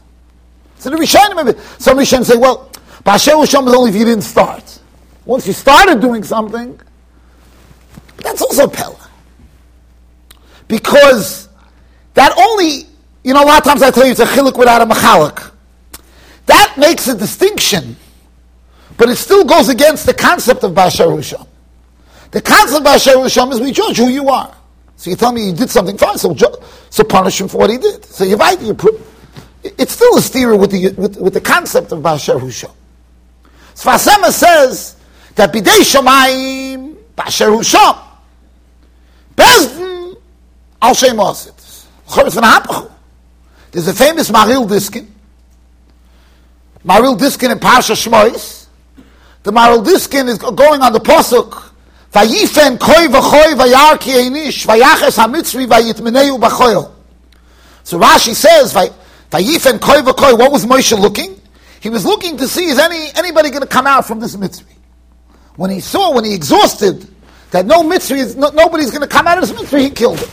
So 0.79 0.91
the 0.91 0.97
Rishonim, 0.97 1.81
some 1.81 1.99
Rishonim 1.99 2.25
say, 2.25 2.37
well, 2.37 2.71
Basher 3.05 3.33
Husham 3.33 3.67
is 3.67 3.75
only 3.75 3.91
if 3.91 3.97
you 3.97 4.05
didn't 4.05 4.25
start. 4.25 4.81
Once 5.25 5.47
you 5.47 5.53
started 5.53 6.01
doing 6.01 6.23
something, 6.23 6.79
that's 8.19 8.43
also 8.43 8.67
Pella. 8.67 9.09
Because 10.69 11.49
that 12.15 12.37
only, 12.37 12.87
you 13.25 13.35
know, 13.35 13.43
a 13.43 13.47
lot 13.47 13.59
of 13.59 13.65
times 13.65 13.83
I 13.83 13.91
tell 13.91 14.05
you 14.05 14.13
it's 14.13 14.21
a 14.21 14.27
chiluk 14.27 14.59
without 14.59 14.83
a 14.83 14.87
machalik. 14.87 15.53
That 16.47 16.75
makes 16.77 17.09
a 17.09 17.17
distinction, 17.17 17.97
but 18.97 19.09
it 19.09 19.17
still 19.17 19.45
goes 19.45 19.69
against 19.69 20.07
the 20.07 20.15
concept 20.15 20.65
of 20.65 20.73
Bashar 20.73 21.07
Husham. 21.07 21.47
The 22.31 22.43
concept 22.43 22.81
of 22.81 22.87
Bashar 22.87 23.15
Husham 23.15 23.53
is 23.53 23.61
we 23.61 23.73
judge 23.73 23.97
who 23.97 24.09
you 24.09 24.29
are. 24.29 24.55
So 24.97 25.11
you 25.11 25.17
tell 25.17 25.33
me 25.33 25.47
you 25.47 25.55
did 25.55 25.71
something 25.71 25.97
fine, 25.97 26.19
so, 26.19 26.35
so 26.91 27.05
punish 27.05 27.41
him 27.41 27.49
for 27.49 27.59
what 27.59 27.71
he 27.71 27.79
did. 27.79 28.05
So 28.05 28.25
invite 28.25 28.61
you. 28.61 28.75
Put. 28.75 29.01
It's 29.63 29.93
still 29.93 30.17
a 30.17 30.21
steer 30.21 30.57
with 30.57 30.73
the, 30.73 30.91
with, 31.01 31.17
with 31.17 31.35
the 31.35 31.41
concept 31.41 31.93
of 31.93 32.01
Bashar 32.01 32.41
Husham. 32.41 32.75
Sfasema 33.75 34.31
says 34.31 34.97
that 35.37 35.53
Bidei 35.53 35.81
Shamayim 35.81 36.97
Bashar 37.17 37.57
Husham. 37.57 37.99
Bezdin 39.37 40.17
Al 40.83 40.95
Shem 40.95 41.17
Osit. 41.17 41.57
There's 43.71 43.87
a 43.87 43.95
famous 43.95 44.31
Maril 44.31 44.67
Diskin. 44.67 45.07
Maril 46.85 47.17
Diskin 47.17 47.53
in 47.53 47.59
Parsha 47.59 47.95
Shmois. 47.95 48.67
The 49.45 49.53
Maril 49.53 49.85
Diskin 49.85 50.29
is 50.29 50.39
going 50.39 50.83
on 50.83 50.93
the 50.93 50.99
Posuk. 50.99 51.70
Vayifen 52.13 52.79
koi 52.79 53.07
v'choi 53.07 53.55
vayar 53.55 54.01
ki 54.01 54.11
einish 54.11 54.67
vayaches 54.67 55.17
hamitzri 55.17 55.67
vayitmeneu 55.67 56.41
b'choil. 56.41 56.91
So 57.85 57.99
Rashi 57.99 58.35
says, 58.35 58.75
Vayifen 58.75 59.81
koi 59.81 60.03
v'choi, 60.03 60.37
what 60.37 60.51
was 60.51 60.67
Moshe 60.67 60.99
looking? 60.99 61.41
He 61.81 61.89
was 61.89 62.05
looking 62.05 62.37
to 62.39 62.49
see 62.49 62.67
is 62.67 62.79
any 62.79 63.09
anybody 63.15 63.51
going 63.51 63.63
to 63.63 63.69
come 63.69 63.87
out 63.87 64.07
from 64.07 64.19
this 64.19 64.37
mitzvah. 64.37 64.69
When 65.57 65.71
he 65.71 65.81
saw, 65.81 66.15
when 66.15 66.25
he 66.25 66.35
exhausted, 66.35 67.07
that 67.53 67.65
no 67.67 67.83
mitzvah 67.83 68.15
is, 68.15 68.37
no, 68.37 68.51
nobody's 68.51 68.91
going 68.91 69.03
to 69.03 69.09
come 69.09 69.27
out 69.27 69.39
of 69.39 69.49
this 69.49 69.59
mitzvah, 69.59 69.79
he 69.79 69.91
killed 69.91 70.19
him. 70.19 70.29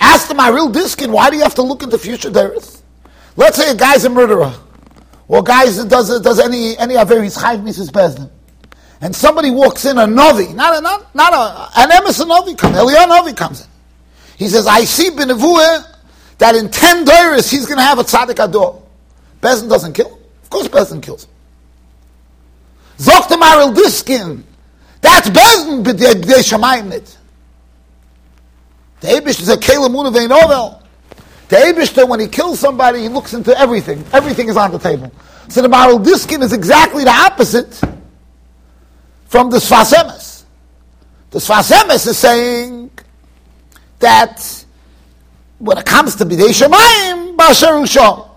Ask 0.00 0.28
the 0.28 0.34
real 0.34 0.68
Diskin, 0.68 1.12
why 1.12 1.30
do 1.30 1.36
you 1.36 1.42
have 1.42 1.54
to 1.54 1.62
look 1.62 1.82
into 1.82 1.98
future 1.98 2.30
days? 2.30 2.82
Let's 3.36 3.56
say 3.56 3.70
a 3.70 3.74
guy's 3.74 4.04
a 4.04 4.10
murderer, 4.10 4.52
or 5.28 5.38
a 5.38 5.42
guy 5.42 5.64
does, 5.64 6.20
does 6.20 6.40
any, 6.40 6.76
any 6.78 6.94
Averis 6.94 7.38
Chayv 7.38 7.62
Mrs. 7.62 7.90
Bezdin. 7.90 8.30
And 9.04 9.14
somebody 9.14 9.50
walks 9.50 9.84
in, 9.84 9.98
a 9.98 10.06
Novi, 10.06 10.54
not 10.54 10.78
a, 10.78 10.80
not, 10.80 11.14
not 11.14 11.34
a, 11.34 11.78
an 11.78 11.92
Emerson 11.92 12.26
Novi 12.26 12.54
comes, 12.54 12.74
Eliyahu 12.74 13.06
Novi 13.06 13.34
comes 13.34 13.60
in. 13.60 13.66
He 14.38 14.48
says, 14.48 14.66
I 14.66 14.84
see 14.84 15.10
Benavua 15.10 15.86
that 16.38 16.54
in 16.54 16.70
10 16.70 17.04
Doris 17.04 17.50
he's 17.50 17.66
going 17.66 17.76
to 17.76 17.82
have 17.82 17.98
a 17.98 18.02
tzaddik 18.02 18.42
ador. 18.42 18.82
Bezdin 19.42 19.68
doesn't 19.68 19.92
kill 19.92 20.08
him. 20.08 20.18
Of 20.42 20.48
course 20.48 20.68
Bezdin 20.68 21.02
kills 21.02 21.24
him. 21.24 21.30
Zokta 22.96 23.38
Maril 23.38 23.74
Diskin, 23.74 24.42
that's 25.02 25.28
Bezdin 25.28 25.84
b'dei 25.84 26.40
shamayim 26.40 26.88
nit. 26.88 27.18
The 29.00 29.08
Abish 29.08 29.42
is 29.42 29.50
a 29.50 29.58
Kalamun 29.58 30.06
of 30.06 30.30
Novel. 30.30 30.82
The 31.48 31.56
Abishter, 31.56 32.08
when 32.08 32.20
he 32.20 32.26
kills 32.26 32.58
somebody, 32.58 33.02
he 33.02 33.08
looks 33.10 33.34
into 33.34 33.54
everything. 33.58 34.02
Everything 34.14 34.48
is 34.48 34.56
on 34.56 34.72
the 34.72 34.78
table. 34.78 35.12
So 35.50 35.60
the 35.60 35.68
Maral 35.68 36.02
Diskin 36.02 36.40
is 36.40 36.54
exactly 36.54 37.04
the 37.04 37.10
opposite 37.10 37.82
from 39.34 39.50
the 39.50 39.56
Sfas 39.56 39.92
Emes. 39.92 40.44
The 41.30 41.40
Sfas 41.40 41.72
Emes 41.72 42.06
is 42.06 42.16
saying 42.16 42.88
that 43.98 44.64
when 45.58 45.76
it 45.76 45.84
comes 45.84 46.14
to 46.14 46.24
Bidei 46.24 46.50
Shemayim, 46.54 47.36
Basher. 47.36 48.30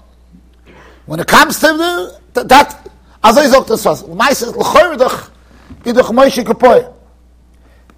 When 1.05 1.19
it 1.19 1.27
comes 1.27 1.59
to 1.59 1.67
the, 1.67 2.43
that, 2.45 2.89
as 3.23 3.37
I 3.37 3.45
sagt 3.45 3.67
das 3.67 3.85
was. 3.85 4.05
Meistens, 4.05 4.55
l'choyrdach, 4.55 5.29
idach 5.83 6.09
Moshe 6.09 6.43
Kapoy. 6.43 6.91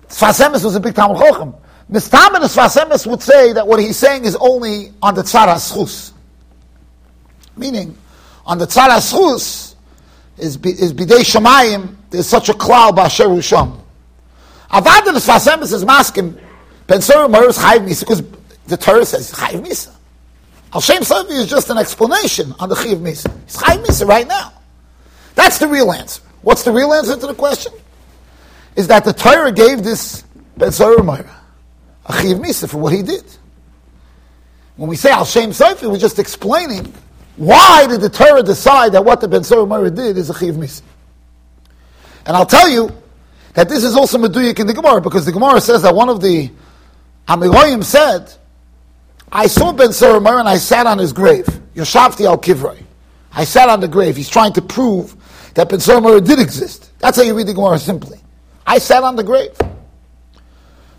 Sfas 0.10 0.46
Emes 0.46 0.66
was 0.66 0.76
a 0.76 0.82
big 0.82 0.94
Talmud 0.94 1.20
Chochem. 1.20 1.56
Mistamin 1.90 2.42
Sfas 2.42 2.84
Emes 2.84 3.08
would 3.08 3.22
say 3.22 3.54
that 3.54 3.66
what 3.66 3.80
he's 3.80 3.96
saying 3.96 4.26
is 4.26 4.36
only 4.36 4.92
on 5.02 5.16
the 5.16 5.22
Tzara 5.22 5.56
Schus. 5.56 6.12
Meaning, 7.56 7.98
on 8.46 8.58
the 8.58 8.68
Tzara 8.68 8.98
Schus 8.98 9.76
is, 10.38 10.58
is 10.58 10.92
Bidei 10.94 11.22
Shemayim, 11.22 11.96
there's 12.10 12.28
such 12.28 12.50
a 12.50 12.54
cloud 12.54 12.96
Basher 12.96 13.26
Usham. 13.26 13.82
Avad 14.72 15.06
the 15.06 15.12
Sfas 15.12 15.48
Emes 15.48 15.74
is 15.74 15.86
masking, 15.86 16.38
Ben 16.88 17.02
Sura 17.02 17.28
Maris 17.28 17.58
Chayv 17.58 17.88
Misa, 17.88 18.02
because 18.02 18.24
the 18.68 18.78
Torah 18.78 19.06
says 19.06 19.32
Chayv 19.32 19.66
Misa. 19.66 19.94
Al 20.74 20.82
Shem 20.82 21.02
Savi 21.02 21.32
is 21.32 21.50
just 21.50 21.70
an 21.70 21.78
explanation 21.78 22.54
on 22.60 22.70
the 22.70 22.76
Chayv 22.76 23.00
Misa. 23.00 23.36
It's 23.44 23.58
Chayv 23.58 23.84
Misa 23.84 24.08
right 24.08 24.28
now. 24.28 24.54
That's 25.36 25.58
the 25.58 25.68
real 25.68 25.92
answer. 25.92 26.22
What's 26.42 26.64
the 26.64 26.72
real 26.72 26.94
answer 26.94 27.16
to 27.16 27.28
the 27.28 27.34
question? 27.34 27.74
Is 28.76 28.88
that 28.88 29.04
the 29.04 29.14
Torah 29.14 29.52
gave 29.52 29.84
this 29.84 30.24
Ben 30.58 30.72
Sura 30.72 31.04
Maris 31.04 31.30
a 32.10 32.22
chiv 32.22 32.38
misa 32.38 32.68
for 32.68 32.78
what 32.78 32.92
he 32.92 33.04
did. 33.04 33.24
When 34.76 34.90
we 34.90 34.96
say 34.96 35.12
al 35.12 35.26
shem 35.26 35.54
sofi, 35.54 35.88
we're 35.88 35.98
just 35.98 36.20
explaining 36.20 36.94
why 37.38 37.86
did 37.88 38.02
the 38.02 38.10
Torah 38.10 38.44
decide 38.44 38.94
that 38.94 39.06
what 39.06 39.22
the 39.22 39.28
Ben 39.28 39.42
Sorah 39.42 39.96
did 39.96 40.18
is 40.18 40.30
a 40.30 40.38
chiv 40.38 40.56
misa. 40.56 40.82
And 42.30 42.38
I'll 42.38 42.46
tell 42.46 42.70
you 42.70 42.92
that 43.56 43.70
this 43.70 43.84
is 43.84 43.96
also 43.96 44.20
meduyik 44.20 44.60
in 44.60 44.68
the 44.68 44.74
Gemara 44.76 45.02
because 45.02 45.26
the 45.26 45.32
Gemara 45.32 45.60
says 45.60 45.82
that 45.82 45.96
one 45.96 46.10
of 46.10 46.22
the 46.22 46.52
Amiroyim 47.28 47.84
said, 47.84 48.32
I 49.32 49.48
saw 49.48 49.74
Ben 49.74 49.90
Sorah 49.90 50.40
and 50.40 50.48
I 50.48 50.58
sat 50.58 50.86
on 50.86 51.00
his 51.00 51.12
grave. 51.12 51.48
Yoshavti 51.74 52.28
al 52.28 52.38
Kivrei. 52.38 52.84
I 53.34 53.46
sat 53.46 53.68
on 53.68 53.80
the 53.80 53.88
grave. 53.88 54.16
He's 54.16 54.30
trying 54.30 54.54
to 54.54 54.62
prove 54.62 55.16
that 55.56 55.70
Ben 55.70 55.80
Sorah 55.80 56.24
did 56.24 56.38
exist. 56.38 56.92
That's 57.00 57.18
how 57.18 57.24
you 57.24 57.36
read 57.36 57.48
the 57.48 57.56
Gemara 57.56 57.80
simply. 57.80 58.20
I 58.68 58.78
sat 58.78 59.02
on 59.02 59.16
the 59.16 59.24
grave. 59.24 59.58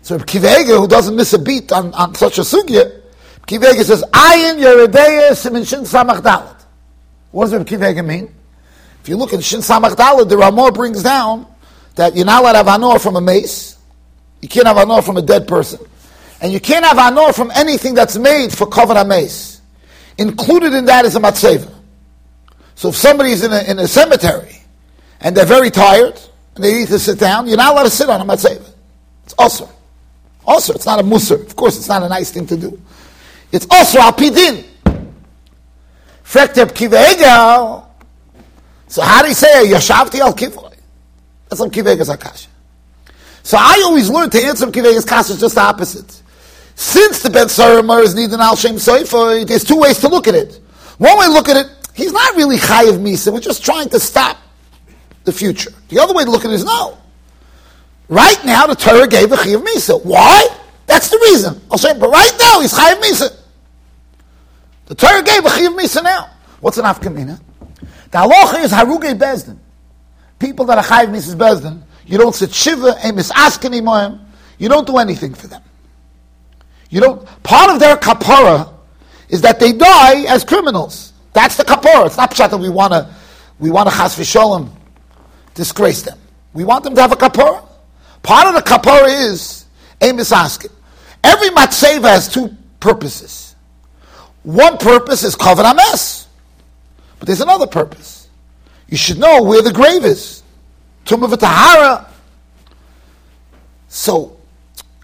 So 0.01 0.17
Kivega, 0.17 0.81
who 0.81 0.87
doesn't 0.89 1.15
miss 1.15 1.31
a 1.31 1.39
beat 1.39 1.71
on, 1.71 1.93
on 1.93 2.13
such 2.13 2.39
a 2.39 2.41
sugya, 2.41 3.03
Kivega 3.47 3.85
says, 3.85 4.03
Ayin 4.11 4.59
Yeredeya 4.59 5.33
Simin 5.33 5.63
Shin 5.63 5.83
Samach 5.83 6.19
Dalet. 6.19 6.61
What 7.31 7.51
does 7.51 7.63
Kivega 7.63 8.05
mean? 8.05 8.35
If 9.01 9.09
you 9.09 9.17
look 9.17 9.33
at 9.33 9.43
Shin 9.43 9.61
Samach 9.61 9.95
Dalet, 9.95 10.29
the 10.29 10.37
Ramah 10.37 10.71
brings 10.71 11.01
down 11.01 11.47
that 11.95 12.15
you're 12.15 12.25
not 12.25 12.41
allowed 12.41 12.51
to 12.51 12.57
have 12.59 12.67
anor 12.67 13.01
from 13.01 13.15
a 13.15 13.21
mace, 13.21 13.77
you 14.41 14.47
can't 14.47 14.67
have 14.67 14.77
anor 14.77 15.03
from 15.03 15.17
a 15.17 15.21
dead 15.21 15.47
person, 15.47 15.79
and 16.39 16.51
you 16.51 16.59
can't 16.59 16.85
have 16.85 16.97
anor 16.97 17.33
from 17.33 17.51
anything 17.55 17.95
that's 17.95 18.17
made 18.17 18.51
for 18.51 18.67
covered 18.67 19.03
mace. 19.05 19.61
Included 20.17 20.73
in 20.73 20.85
that 20.85 21.05
is 21.05 21.15
a 21.15 21.19
matzeva. 21.19 21.73
So 22.75 22.89
if 22.89 22.95
somebody's 22.95 23.43
in 23.43 23.51
a, 23.51 23.63
in 23.63 23.79
a 23.79 23.87
cemetery 23.87 24.61
and 25.19 25.35
they're 25.35 25.45
very 25.45 25.71
tired 25.71 26.19
and 26.55 26.63
they 26.63 26.73
need 26.73 26.87
to 26.89 26.99
sit 26.99 27.19
down, 27.19 27.47
you're 27.47 27.57
not 27.57 27.73
allowed 27.73 27.83
to 27.83 27.89
sit 27.89 28.09
on 28.09 28.21
a 28.21 28.25
matzeva. 28.25 28.67
It's 29.23 29.33
awesome. 29.37 29.69
Also, 30.45 30.73
it's 30.73 30.85
not 30.85 30.99
a 30.99 31.03
musr. 31.03 31.39
Of 31.39 31.55
course, 31.55 31.77
it's 31.77 31.87
not 31.87 32.03
a 32.03 32.09
nice 32.09 32.31
thing 32.31 32.45
to 32.47 32.57
do. 32.57 32.81
It's 33.51 33.67
also 33.69 33.99
alpidin. 33.99 34.65
Frekteb 36.23 36.71
kivegel. 36.71 37.85
So 38.91 39.01
how 39.01 39.21
do 39.21 39.29
you 39.29 39.33
say 39.33 39.67
yashavti 39.67 40.19
al 40.19 40.33
kivoy? 40.33 40.75
That's 41.47 41.61
on 41.61 41.71
kivega's 41.71 42.09
akasha. 42.09 42.49
So 43.41 43.57
I 43.57 43.81
always 43.85 44.09
learn 44.09 44.29
to 44.31 44.43
answer 44.43 44.65
kivega's 44.67 45.05
kasha 45.05 45.31
is 45.31 45.39
just 45.39 45.55
the 45.55 45.61
opposite. 45.61 46.21
Since 46.75 47.23
the 47.23 47.29
Ben 47.29 47.47
Saramar 47.47 48.03
is 48.03 48.15
needing 48.15 48.41
al 48.41 48.57
shem 48.57 48.75
soifoy, 48.75 49.47
there's 49.47 49.63
two 49.63 49.79
ways 49.79 49.97
to 49.99 50.09
look 50.09 50.27
at 50.27 50.35
it. 50.35 50.59
One 50.97 51.17
way 51.17 51.27
to 51.27 51.31
look 51.31 51.47
at 51.47 51.55
it, 51.55 51.67
he's 51.93 52.11
not 52.11 52.35
really 52.35 52.57
chayiv 52.57 52.99
misa. 52.99 53.31
We're 53.31 53.39
just 53.39 53.63
trying 53.63 53.87
to 53.87 53.99
stop 53.99 54.35
the 55.23 55.31
future. 55.31 55.71
The 55.87 55.97
other 55.99 56.13
way 56.13 56.25
to 56.25 56.29
look 56.29 56.43
at 56.43 56.51
it 56.51 56.55
is 56.55 56.65
no. 56.65 56.97
Right 58.09 58.43
now, 58.43 58.67
the 58.67 58.75
Torah 58.75 59.07
gave 59.07 59.31
a 59.31 59.37
Chiv 59.37 59.61
Misa. 59.61 60.03
Why? 60.03 60.45
That's 60.85 61.07
the 61.09 61.17
reason. 61.31 61.61
I'll 61.71 61.77
say, 61.77 61.97
but 61.97 62.09
right 62.09 62.33
now, 62.37 62.59
he's 62.59 62.73
Chayiv 62.73 63.01
Misa. 63.01 63.33
The 64.87 64.95
Torah 64.95 65.23
gave 65.23 65.45
a 65.45 65.49
Chiv 65.49 65.71
Misa 65.71 66.03
now. 66.03 66.29
What's 66.59 66.77
an 66.77 66.83
Afkamina? 66.83 67.39
The 68.11 68.17
halacha 68.17 68.63
is 68.63 68.71
Haruge 68.71 69.17
Bezdin. 69.17 69.57
People 70.37 70.65
that 70.65 70.77
are 70.77 70.83
Chayiv 70.83 71.09
Misa 71.09 71.35
Bezdin, 71.35 71.81
you 72.05 72.17
don't 72.17 72.35
sit 72.35 72.53
Shiva, 72.53 72.91
Emis 73.01 73.31
Askani 73.31 73.81
Moim, 73.81 74.19
you 74.57 74.69
don't 74.69 74.85
do 74.85 74.97
anything 74.97 75.33
for 75.33 75.47
them. 75.47 75.61
You 76.89 76.99
don't, 76.99 77.43
part 77.43 77.71
of 77.71 77.79
their 77.79 77.95
kapara 77.95 78.73
is 79.29 79.41
that 79.41 79.59
they 79.59 79.71
die 79.71 80.21
as 80.27 80.43
criminals. 80.43 81.13
That's 81.33 81.55
the 81.55 81.63
kapara. 81.63 82.05
It's 82.07 82.17
not 82.17 82.31
pshat 82.31 82.51
that 82.51 82.57
we 82.57 82.69
want 82.69 82.91
to, 82.91 83.09
we 83.59 83.71
want 83.71 83.89
to 83.89 83.95
chas 83.95 84.15
v'sholem 84.15 84.69
disgrace 85.53 86.01
them. 86.01 86.17
We 86.53 86.63
want 86.63 86.83
them 86.83 86.95
to 86.95 87.01
have 87.01 87.11
a 87.11 87.15
kapara. 87.15 87.65
Part 88.23 88.47
of 88.47 88.55
the 88.55 88.61
kapara 88.61 89.25
is 89.25 89.65
Amos 90.01 90.31
asking. 90.31 90.71
Every 91.23 91.49
matzeva 91.49 92.09
has 92.09 92.27
two 92.27 92.55
purposes. 92.79 93.55
One 94.43 94.77
purpose 94.77 95.23
is 95.23 95.35
cover 95.35 95.63
mess, 95.73 96.20
but 97.21 97.27
there's 97.27 97.41
another 97.41 97.67
purpose. 97.67 98.27
You 98.87 98.97
should 98.97 99.19
know 99.19 99.43
where 99.43 99.61
the 99.61 99.71
grave 99.71 100.03
is. 100.05 100.41
Tumah 101.05 101.31
v'tahara. 101.31 102.09
So, 103.89 104.37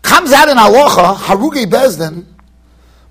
comes 0.02 0.34
out 0.34 0.50
in 0.50 0.58
aloha, 0.58 1.16
haruge 1.16 1.68
bezdin, 1.68 2.26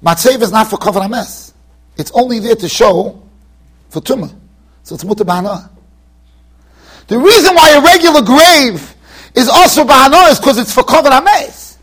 matzeva 0.02 0.42
is 0.42 0.50
not 0.50 0.68
for 0.68 0.76
cover 0.76 1.08
mess. 1.08 1.54
It's 1.96 2.10
only 2.16 2.40
there 2.40 2.56
to 2.56 2.68
show 2.68 3.22
for 3.90 4.00
tumah. 4.00 4.34
So 4.82 4.96
it's 4.96 5.04
mutabana. 5.04 5.70
The 7.06 7.16
reason 7.16 7.54
why 7.54 7.74
a 7.76 7.80
regular 7.80 8.22
grave 8.22 8.92
is 9.36 9.48
also 9.48 9.84
ba'ano 9.84 10.32
is 10.32 10.40
because 10.40 10.58
it's 10.58 10.74
for 10.74 10.82
cover 10.82 11.10
ames. 11.10 11.78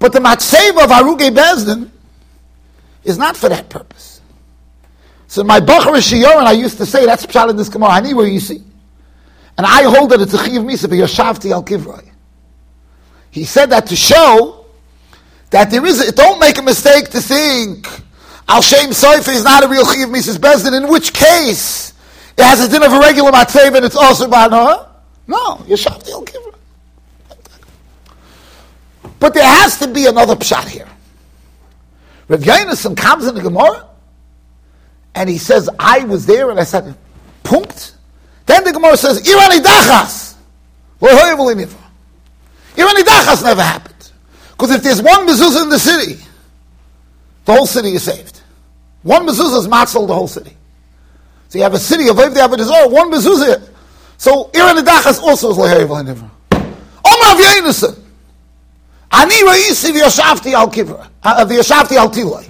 But 0.00 0.12
the 0.12 0.18
matzeva 0.18 0.82
of 0.82 0.90
Aruge 0.90 1.30
Bezdin 1.30 1.90
is 3.04 3.18
not 3.18 3.36
for 3.36 3.48
that 3.48 3.68
purpose. 3.68 4.17
So 5.28 5.44
my 5.44 5.60
Bachar 5.60 5.92
Shiyoran, 5.92 6.46
I 6.46 6.52
used 6.52 6.78
to 6.78 6.86
say, 6.86 7.04
that's 7.04 7.26
Pshat 7.26 7.50
in 7.50 7.56
this 7.56 7.68
Gemara, 7.68 7.90
I 7.90 8.00
need 8.00 8.14
where 8.14 8.26
you 8.26 8.40
see. 8.40 8.62
And 9.58 9.66
I 9.66 9.82
hold 9.82 10.10
that 10.10 10.22
it's 10.22 10.32
a 10.32 10.38
Chiv 10.38 10.62
Misa, 10.62 10.88
but 10.88 10.96
Yashavti 10.96 11.52
al 11.52 11.62
Kivroi. 11.62 12.10
He 13.30 13.44
said 13.44 13.66
that 13.70 13.86
to 13.88 13.96
show 13.96 14.64
that 15.50 15.70
there 15.70 15.84
is, 15.84 16.00
a, 16.00 16.12
don't 16.12 16.40
make 16.40 16.56
a 16.56 16.62
mistake 16.62 17.10
to 17.10 17.20
think 17.20 17.86
Al 18.48 18.62
Shem 18.62 18.90
Soifer 18.90 19.34
is 19.34 19.44
not 19.44 19.62
a 19.62 19.68
real 19.68 19.84
Chiv 19.84 20.08
Misa 20.08 20.34
Bezdin, 20.38 20.74
in 20.74 20.88
which 20.88 21.12
case 21.12 21.92
it 22.38 22.42
has 22.42 22.64
a 22.64 22.68
din 22.68 22.82
of 22.82 22.92
a 22.92 22.98
regular 22.98 23.30
Matzev 23.30 23.76
and 23.76 23.84
it's 23.84 23.96
also 23.96 24.28
Ba'anoah. 24.28 24.88
No, 25.26 25.56
Yeshavti 25.66 26.08
al 26.10 26.24
Kivra. 26.24 26.54
But 29.20 29.34
there 29.34 29.44
has 29.44 29.78
to 29.80 29.88
be 29.88 30.06
another 30.06 30.36
pshat 30.36 30.68
here. 30.68 30.88
Rav 32.28 32.40
Yonason 32.40 32.96
comes 32.96 33.26
in 33.26 33.34
the 33.34 33.42
Gemara 33.42 33.87
and 35.18 35.28
he 35.28 35.36
says, 35.36 35.68
I 35.78 36.04
was 36.04 36.26
there 36.26 36.50
and 36.50 36.58
I 36.58 36.64
said, 36.64 36.96
punkt. 37.42 37.94
Then 38.46 38.64
the 38.64 38.72
Gemara 38.72 38.96
says, 38.96 39.20
Irani 39.22 39.60
dachas. 39.60 40.36
Irani 41.00 41.66
dachas 43.02 43.42
never 43.42 43.62
happened. 43.62 44.12
Because 44.52 44.70
if 44.70 44.82
there's 44.82 45.02
one 45.02 45.26
mezuzah 45.26 45.64
in 45.64 45.68
the 45.68 45.78
city, 45.78 46.22
the 47.44 47.52
whole 47.52 47.66
city 47.66 47.90
is 47.90 48.02
saved. 48.04 48.40
One 49.02 49.26
mezuzah 49.26 49.58
is 49.58 49.68
matzal 49.68 50.06
the 50.06 50.14
whole 50.14 50.28
city. 50.28 50.56
So 51.48 51.58
you 51.58 51.64
have 51.64 51.74
a 51.74 51.78
city 51.78 52.08
of 52.08 52.16
Avdi 52.16 52.36
Avedizor, 52.36 52.90
one 52.90 53.10
mezuzah 53.10 53.68
so 54.18 54.50
Iran 54.52 54.84
Dachas 54.84 55.22
also 55.22 55.52
is 55.52 55.56
Lehev 55.56 55.86
Lenivra. 55.86 56.28
Omar 57.04 57.68
of. 57.68 58.04
Ani 59.10 59.34
Ra'isi 59.36 59.92
v'yashavti 59.92 60.52
al 60.52 60.68
kivra, 60.68 61.08
uh, 61.22 61.46
v'yashavti 61.46 61.96
al. 61.96 62.44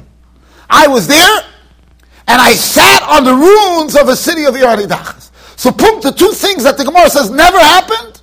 I 0.71 0.89
was 0.89 1.07
there, 1.07 1.45
and 2.29 2.41
I 2.41 2.53
sat 2.53 3.03
on 3.03 3.25
the 3.25 3.35
ruins 3.35 3.97
of 3.97 4.09
a 4.09 4.15
city 4.15 4.45
of 4.45 4.55
Iran 4.55 4.79
Dachas. 4.79 5.31
So 5.57 5.73
put 5.73 6.03
the 6.03 6.13
two 6.13 6.33
things 6.33 6.63
that 6.65 6.77
the 6.77 6.85
Gemara 6.85 7.11
says 7.11 7.31
never 7.31 7.59
happened. 7.59 8.21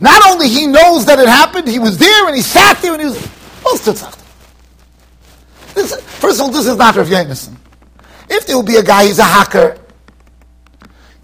Not 0.00 0.26
only 0.26 0.48
he 0.48 0.66
knows 0.66 1.06
that 1.06 1.20
it 1.20 1.28
happened, 1.28 1.68
he 1.68 1.78
was 1.78 1.98
there 1.98 2.26
and 2.26 2.34
he 2.34 2.42
sat 2.42 2.82
there 2.82 2.94
and 2.94 3.00
he 3.00 3.06
was. 3.06 3.30
This, 5.74 6.00
first 6.00 6.40
of 6.40 6.46
all, 6.46 6.50
this 6.50 6.66
is 6.66 6.76
not 6.76 6.96
Rav 6.96 7.06
Yonason. 7.06 7.56
If 8.28 8.46
there 8.46 8.56
will 8.56 8.62
be 8.62 8.76
a 8.76 8.82
guy, 8.82 9.06
he's 9.06 9.18
a 9.18 9.24
hacker, 9.24 9.78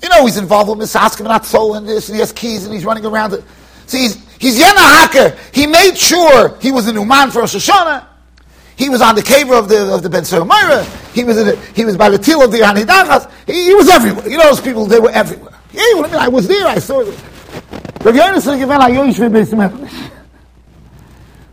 you 0.03 0.09
know 0.09 0.25
he's 0.25 0.39
involved 0.39 0.71
with 0.71 0.79
Misaskim 0.79 1.21
and 1.21 1.29
Atzol 1.29 1.77
and 1.77 1.89
this, 1.89 2.09
and 2.09 2.17
he 2.17 2.21
has 2.21 2.33
keys 2.33 2.65
and 2.65 2.73
he's 2.73 2.85
running 2.85 3.05
around. 3.05 3.43
See, 3.87 3.99
he's, 3.99 4.39
he's 4.39 4.59
Yena 4.59 4.79
Hacker. 4.79 5.37
He 5.53 5.67
made 5.67 5.97
sure 5.97 6.57
he 6.61 6.73
was 6.73 6.89
an 6.89 6.95
Uman 6.95 7.31
for 7.31 7.41
Rosh 7.41 7.55
Hashanah. 7.57 8.07
He 8.81 8.89
was 8.89 9.03
on 9.03 9.15
the 9.15 9.23
cave 9.23 9.51
of 9.51 9.69
the 9.69 9.93
of 9.95 10.03
the 10.03 10.09
Ben 10.09 10.25
Myra. 10.47 10.83
He 11.13 11.23
was 11.23 11.37
the, 11.37 11.55
he 11.77 11.85
was 11.85 11.99
by 11.99 12.09
the 12.09 12.17
till 12.17 12.43
of 12.43 12.51
the 12.51 12.61
Hanidachas. 12.61 13.31
He, 13.45 13.67
he 13.67 13.75
was 13.75 13.91
everywhere. 13.91 14.27
You 14.27 14.39
know 14.39 14.45
those 14.45 14.63
people, 14.63 14.87
they 14.87 14.99
were 14.99 15.11
everywhere. 15.11 15.53
Yeah, 15.71 15.83
I 15.83 16.01
mean, 16.01 16.15
I 16.15 16.29
was 16.29 16.49
there, 16.49 16.67
I 16.67 16.79
saw 16.79 17.01
it. 17.03 17.09
Rav 18.03 18.15
Yonason 18.15 18.59
given 18.59 18.81
Ayosh 18.81 19.17
Beis 19.29 19.53
Medrash. 19.53 20.11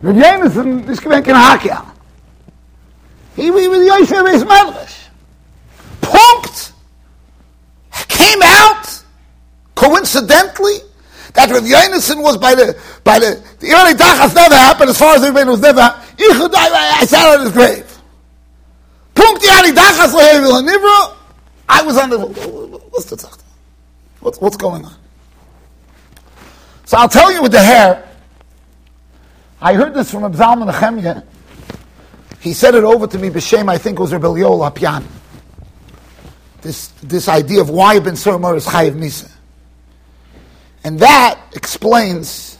Rav 0.00 0.16
Yonason, 0.16 0.86
this 0.86 1.00
given 1.00 1.22
Ken 1.22 1.34
Hakel. 1.34 1.94
He, 3.36 3.50
was 3.50 3.86
Yosh 3.86 4.08
Beis 4.08 4.44
Medrash. 4.44 5.08
Punkt 6.00 6.72
came 8.08 8.40
out 8.42 9.04
coincidentally 9.74 10.78
that 11.34 11.50
Rav 11.50 11.62
Yonason 11.62 12.22
was 12.22 12.36
by 12.36 12.54
the 12.54 12.78
by 13.04 13.18
the 13.18 13.42
the 13.60 13.72
early 13.72 13.94
Dachas 13.94 14.34
never 14.34 14.54
happened 14.54 14.90
as 14.90 14.98
far 14.98 15.16
as 15.16 15.22
everybody 15.22 15.50
was 15.50 15.60
never. 15.60 15.80
I 15.80 17.04
sat 17.06 17.26
on 17.26 17.44
his 17.44 17.52
grave. 17.52 17.86
Punkt 19.14 19.42
Yari 19.42 19.72
Dachas 19.72 20.12
Nivra. 20.62 21.16
I 21.68 21.82
was 21.82 21.96
on 21.98 22.10
the. 22.10 22.18
What's 22.18 23.06
the 23.06 23.38
What's 24.20 24.40
what's 24.40 24.56
going 24.56 24.84
on? 24.84 24.94
So 26.84 26.96
I'll 26.96 27.08
tell 27.08 27.32
you 27.32 27.42
with 27.42 27.52
the 27.52 27.62
hair. 27.62 28.08
I 29.60 29.74
heard 29.74 29.94
this 29.94 30.10
from 30.10 30.22
Abzal 30.22 30.62
Menachemya. 30.62 31.24
He 32.40 32.52
said 32.52 32.74
it 32.74 32.84
over 32.84 33.06
to 33.06 33.18
me, 33.18 33.28
b'shem, 33.30 33.68
I 33.68 33.76
think 33.76 33.98
it 33.98 34.00
was 34.00 34.12
Rebbe 34.12 34.28
Yoel 34.28 34.70
Apyan 34.72 35.04
this, 36.62 36.88
this 37.02 37.28
idea 37.28 37.60
of 37.60 37.70
why 37.70 37.98
Ben 37.98 38.14
Surmar 38.14 38.56
is 38.56 38.66
Chayiv 38.66 38.92
Misa. 38.92 39.30
And 40.84 41.00
that 41.00 41.38
explains 41.54 42.58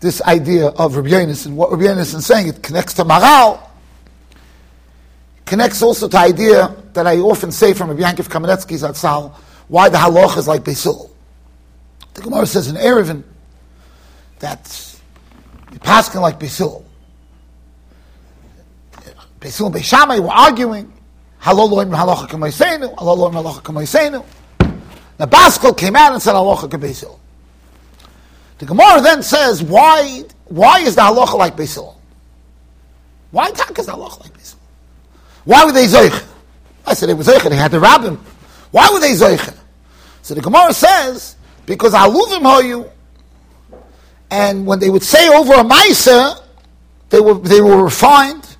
this 0.00 0.20
idea 0.22 0.68
of 0.68 0.96
Rabbi 0.96 1.08
Yonis 1.08 1.46
and 1.46 1.56
what 1.56 1.70
Rabbi 1.70 1.84
Yonis 1.84 2.14
is 2.14 2.26
saying. 2.26 2.48
It 2.48 2.62
connects 2.62 2.94
to 2.94 3.04
Maral, 3.04 3.60
connects 5.46 5.82
also 5.82 6.06
to 6.06 6.12
the 6.12 6.18
idea 6.18 6.76
that 6.92 7.06
I 7.06 7.18
often 7.18 7.50
say 7.50 7.72
from 7.72 7.88
Rabbi 7.88 8.02
Yankiv 8.02 8.28
Kamenetsky's 8.28 8.82
Atzal, 8.82 9.34
why 9.68 9.88
the 9.88 9.98
halach 9.98 10.36
is 10.36 10.46
like 10.46 10.62
Besul. 10.62 11.10
The 12.14 12.22
Gemara 12.22 12.46
says 12.46 12.68
in 12.68 12.76
Erevin 12.76 13.24
that 14.38 14.64
the 15.72 15.78
Paskin 15.78 16.20
like 16.20 16.38
Besul. 16.38 16.84
Besul 19.40 19.66
and 19.66 19.74
Beis 19.74 19.84
Shammai 19.84 20.18
were 20.18 20.30
arguing. 20.30 20.92
Haloloim 21.42 21.94
halacha 21.94 22.28
k'moisenu, 22.28 22.94
haloloim 22.96 23.32
halacha 23.32 23.62
k'moisenu. 23.62 24.24
The 25.16 25.26
Baskel 25.26 25.76
came 25.76 25.94
out 25.96 26.12
and 26.12 26.22
said 26.22 26.34
halacha 26.34 26.68
k'besil. 26.68 27.18
The 28.58 28.66
Gemara 28.66 29.00
then 29.00 29.22
says, 29.22 29.62
why, 29.62 30.22
why 30.46 30.80
is 30.80 30.94
the 30.94 31.02
halacha 31.02 31.34
like 31.34 31.56
Besil? 31.56 31.94
Why 33.30 33.50
tak 33.50 33.78
is 33.78 33.86
the 33.86 33.92
halacha 33.92 34.20
like 34.20 34.32
Besil? 34.32 34.56
Why 35.44 35.64
were 35.64 35.72
they 35.72 35.86
zoich? 35.86 36.24
I 36.86 36.94
said 36.94 37.08
they 37.08 37.14
were 37.14 37.22
zoich, 37.22 37.48
they 37.48 37.56
had 37.56 37.70
to 37.72 37.80
rob 37.80 38.02
him. 38.02 38.16
Why 38.70 38.88
were 38.92 39.00
they 39.00 39.12
zoich? 39.12 39.54
So 40.22 40.34
the 40.34 40.40
Gemara 40.40 40.72
says, 40.72 41.36
because 41.66 41.92
haluvim 41.92 42.40
hoyu, 42.40 42.90
and 44.30 44.66
when 44.66 44.78
they 44.78 44.90
would 44.90 45.02
say 45.02 45.28
over 45.28 45.52
a 45.54 45.64
maisa, 45.64 46.42
they 47.10 47.20
were, 47.20 47.34
they 47.34 47.60
were 47.60 47.84
refined, 47.84 48.56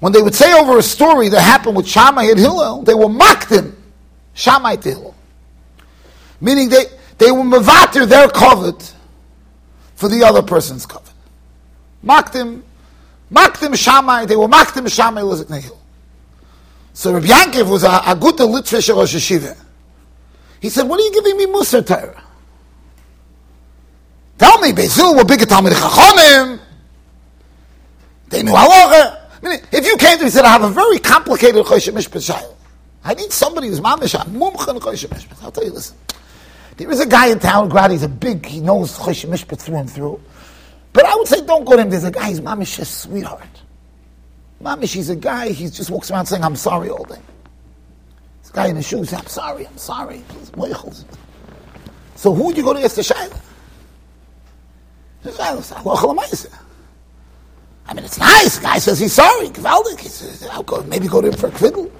when 0.00 0.12
they 0.12 0.22
would 0.22 0.34
say 0.34 0.52
over 0.52 0.78
a 0.78 0.82
story 0.82 1.28
that 1.30 1.40
happened 1.40 1.76
with 1.76 1.88
Shammai 1.88 2.24
and 2.24 2.38
Hillel, 2.38 2.82
they 2.82 2.94
were 2.94 3.08
mocked 3.08 3.50
him, 3.50 3.76
Shammai 4.34 4.76
to 4.76 4.88
Hillel. 4.90 5.15
Meaning 6.40 6.68
they, 6.68 6.84
they 7.18 7.30
were 7.30 7.42
mavater 7.42 8.06
their 8.06 8.28
covet 8.28 8.94
for 9.94 10.08
the 10.08 10.22
other 10.22 10.42
person's 10.42 10.86
covet. 10.86 11.12
Mocked 12.02 12.34
him 12.34 13.74
Shammai, 13.74 14.26
they 14.26 14.36
were 14.36 14.48
him 14.48 14.86
Shammai 14.86 15.20
Hillel. 15.20 15.80
So 16.92 17.12
Rabbi 17.12 17.26
Yankiv 17.26 17.70
was 17.70 17.84
a, 17.84 18.00
a 18.06 18.16
good 18.16 18.36
Litvish 18.36 18.94
Rosh. 18.94 19.56
He 20.60 20.68
said, 20.70 20.88
what 20.88 21.00
are 21.00 21.02
you 21.02 21.12
giving 21.12 21.36
me 21.36 21.46
Musa 21.46 21.82
Torah? 21.82 22.22
Tell 24.38 24.58
me, 24.60 24.72
Bezil 24.72 25.16
were 25.16 25.24
bigger 25.24 25.46
Talmud 25.46 25.72
Chachonim. 25.72 26.60
They 28.28 28.42
knew 28.42 28.52
halacha. 28.52 28.92
Eh? 28.92 29.16
I 29.42 29.48
mean, 29.48 29.60
if 29.72 29.86
you 29.86 29.96
came 29.96 30.16
to 30.16 30.18
me 30.18 30.24
and 30.24 30.32
said, 30.32 30.44
I 30.44 30.48
have 30.48 30.62
a 30.62 30.70
very 30.70 30.98
complicated 30.98 31.64
Choshe 31.64 31.92
Mishpat 31.92 32.54
I 33.04 33.14
need 33.14 33.32
somebody 33.32 33.68
who's 33.68 33.80
mamish, 33.80 34.14
mumcha 34.26 34.74
in 34.74 34.80
Choshe 34.80 35.06
Mishpat. 35.06 35.42
I'll 35.42 35.52
tell 35.52 35.64
you, 35.64 35.72
listen, 35.72 35.96
There 36.76 36.90
is 36.90 37.00
a 37.00 37.06
guy 37.06 37.28
in 37.28 37.38
town, 37.38 37.68
Grad, 37.68 37.90
he's 37.90 38.02
a 38.02 38.08
big, 38.08 38.44
he 38.44 38.60
knows 38.60 38.98
Chosh 38.98 39.24
Mishpat 39.26 39.60
through 39.60 39.76
and 39.76 39.90
through. 39.90 40.20
But 40.92 41.06
I 41.06 41.14
would 41.14 41.28
say 41.28 41.44
don't 41.44 41.64
go 41.64 41.76
to 41.76 41.82
him. 41.82 41.90
There's 41.90 42.04
a 42.04 42.10
guy, 42.10 42.28
he's 42.28 42.40
mamish 42.40 42.84
sweetheart. 42.84 43.42
Mamish, 44.62 44.94
he's 44.94 45.10
a 45.10 45.16
guy, 45.16 45.50
he 45.50 45.68
just 45.68 45.90
walks 45.90 46.10
around 46.10 46.26
saying, 46.26 46.42
I'm 46.44 46.56
sorry 46.56 46.88
all 46.88 47.04
day. 47.04 47.20
This 48.42 48.50
guy 48.50 48.68
in 48.68 48.76
his 48.76 48.86
shoes, 48.86 49.12
I'm 49.12 49.26
sorry, 49.26 49.66
I'm 49.66 49.76
sorry. 49.76 50.22
So 52.14 52.32
who 52.32 52.44
would 52.44 52.56
you 52.56 52.62
go 52.62 52.72
to 52.72 52.80
ask 52.82 52.96
the 52.96 53.02
Shaila? 53.02 53.40
The 55.22 55.32
I 57.88 57.94
mean, 57.94 58.04
it's 58.04 58.18
nice. 58.18 58.56
The 58.56 58.62
guy 58.62 58.78
says 58.78 58.98
he's 58.98 59.12
sorry. 59.12 59.50
Maybe 60.86 61.08
go 61.08 61.20
to 61.20 61.28
him 61.28 61.34
for 61.34 61.48
a 61.48 61.50
kviddle. 61.50 61.90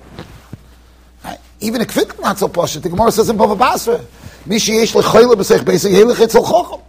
Even 1.61 1.81
a 1.81 1.85
kviddle 1.85 2.21
not 2.21 2.39
so 2.39 2.49
posh. 2.49 2.75
The 2.75 2.89
Gemara 2.89 3.11
says 3.13 3.29
in 3.31 3.37
Bava 3.37 3.59
Basra, 3.59 4.01
Mishi 4.47 4.75
yesh 4.75 4.93
lechoyle 4.93 5.35
b'sech 5.35 5.61
beisig 5.61 5.93
helich 5.93 6.21
etzel 6.21 6.45
chochem. 6.45 6.83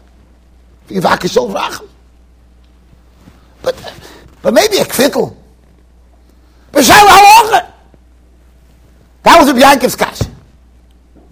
Yivake 0.89 1.27
shol 1.27 1.51
vrachem. 1.53 1.87
But, 3.61 3.93
but 4.41 4.53
maybe 4.53 4.77
a 4.77 4.85
kviddle. 4.85 5.35
B'shayla 6.71 7.07
halacha. 7.07 7.71
That 9.23 9.39
was 9.39 9.49
a 9.49 9.53
Yankov's 9.53 9.95
kash. 9.95 10.21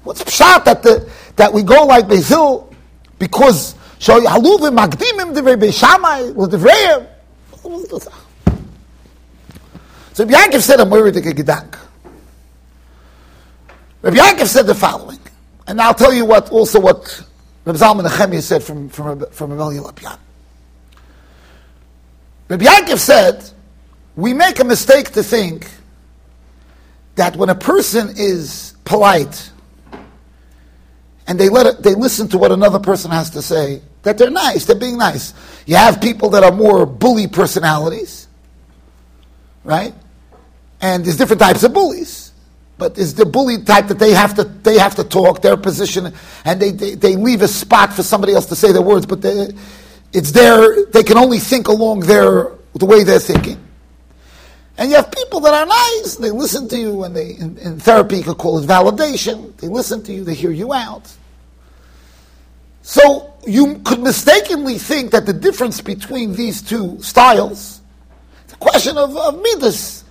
What's 0.04 0.34
shot 0.34 0.65
that 0.65 0.84
the, 0.84 1.10
that 1.36 1.52
we 1.52 1.63
go 1.63 1.86
like 1.86 2.06
Bezil 2.06 2.74
because 3.19 3.76
so 4.00 4.19
haluvim 4.21 4.78
magdimim 4.78 5.34
divrei 5.34 5.56
beishamai 5.56 6.36
l'divrei 6.36 7.08
so 10.13 10.24
Rabbi 10.24 10.34
Yankov 10.34 10.62
said 10.62 10.80
a 10.80 10.86
Muridik 10.86 11.24
Gedank. 11.34 11.78
Rabbi 14.05 14.17
Yankov 14.17 14.45
said 14.45 14.67
the 14.67 14.75
following, 14.75 15.17
and 15.65 15.81
I'll 15.81 15.95
tell 15.95 16.13
you 16.13 16.25
what 16.25 16.51
also 16.51 16.79
what 16.79 17.23
Rabbi 17.65 17.79
Zalman 17.79 18.05
Nechemia 18.05 18.39
said 18.39 18.61
from 18.61 18.87
from 18.87 19.25
from 19.31 19.51
Amelia 19.51 19.81
Lopian. 19.81 20.19
Rabbi 22.47 22.65
Yankov 22.65 22.99
said, 22.99 23.49
we 24.15 24.31
make 24.31 24.59
a 24.59 24.63
mistake 24.63 25.09
to 25.13 25.23
think 25.23 25.67
that 27.15 27.35
when 27.35 27.49
a 27.49 27.55
person 27.55 28.13
is 28.15 28.75
polite 28.85 29.49
and 31.25 31.39
they 31.39 31.49
let 31.49 31.65
it, 31.65 31.81
they 31.81 31.95
listen 31.95 32.27
to 32.27 32.37
what 32.37 32.51
another 32.51 32.77
person 32.77 33.09
has 33.09 33.31
to 33.31 33.41
say, 33.41 33.81
that 34.03 34.19
they're 34.19 34.29
nice, 34.29 34.65
they're 34.65 34.75
being 34.75 34.99
nice. 34.99 35.33
You 35.65 35.77
have 35.77 35.99
people 35.99 36.29
that 36.29 36.43
are 36.43 36.51
more 36.51 36.85
bully 36.85 37.25
personalities, 37.25 38.27
right? 39.63 39.95
And 40.79 41.03
there's 41.03 41.17
different 41.17 41.41
types 41.41 41.63
of 41.63 41.73
bullies. 41.73 42.24
But 42.77 42.95
there's 42.95 43.13
the 43.13 43.25
bully 43.25 43.63
type 43.63 43.88
that 43.88 43.99
they 43.99 44.11
have 44.11 44.35
to 44.35 44.43
they 44.43 44.77
have 44.77 44.95
to 44.95 45.03
talk 45.03 45.41
their 45.41 45.55
position 45.55 46.13
and 46.43 46.61
they, 46.61 46.71
they, 46.71 46.95
they 46.95 47.15
leave 47.15 47.41
a 47.41 47.47
spot 47.47 47.93
for 47.93 48.03
somebody 48.03 48.33
else 48.33 48.47
to 48.47 48.55
say 48.55 48.71
their 48.73 48.81
words, 48.81 49.05
but 49.05 49.21
they, 49.21 49.49
it's 50.11 50.31
their 50.31 50.85
they 50.88 51.03
can 51.03 51.17
only 51.17 51.39
think 51.39 51.67
along 51.67 52.01
their 52.01 52.51
the 52.73 52.85
way 52.85 53.03
they're 53.03 53.19
thinking. 53.19 53.61
And 54.77 54.89
you 54.89 54.97
have 54.97 55.09
people 55.09 55.39
that 55.39 55.53
are 55.53 55.65
nice, 55.65 56.17
they 56.17 56.31
listen 56.31 56.67
to 56.67 56.77
you, 56.77 57.03
and 57.05 57.15
they 57.15 57.31
in, 57.31 57.57
in 57.59 57.79
therapy 57.79 58.17
you 58.17 58.23
could 58.23 58.38
call 58.38 58.59
it 58.59 58.67
validation. 58.67 59.55
They 59.57 59.69
listen 59.69 60.03
to 60.03 60.13
you, 60.13 60.23
they 60.25 60.33
hear 60.33 60.51
you 60.51 60.73
out. 60.73 61.11
So 62.81 63.33
you 63.47 63.79
could 63.79 63.99
mistakenly 63.99 64.77
think 64.77 65.11
that 65.11 65.25
the 65.25 65.33
difference 65.33 65.81
between 65.81 66.33
these 66.33 66.61
two 66.61 67.01
styles, 67.01 67.81
it's 68.43 68.53
a 68.53 68.57
question 68.57 68.97
of, 68.97 69.15
of 69.15 69.41
midas. 69.41 70.03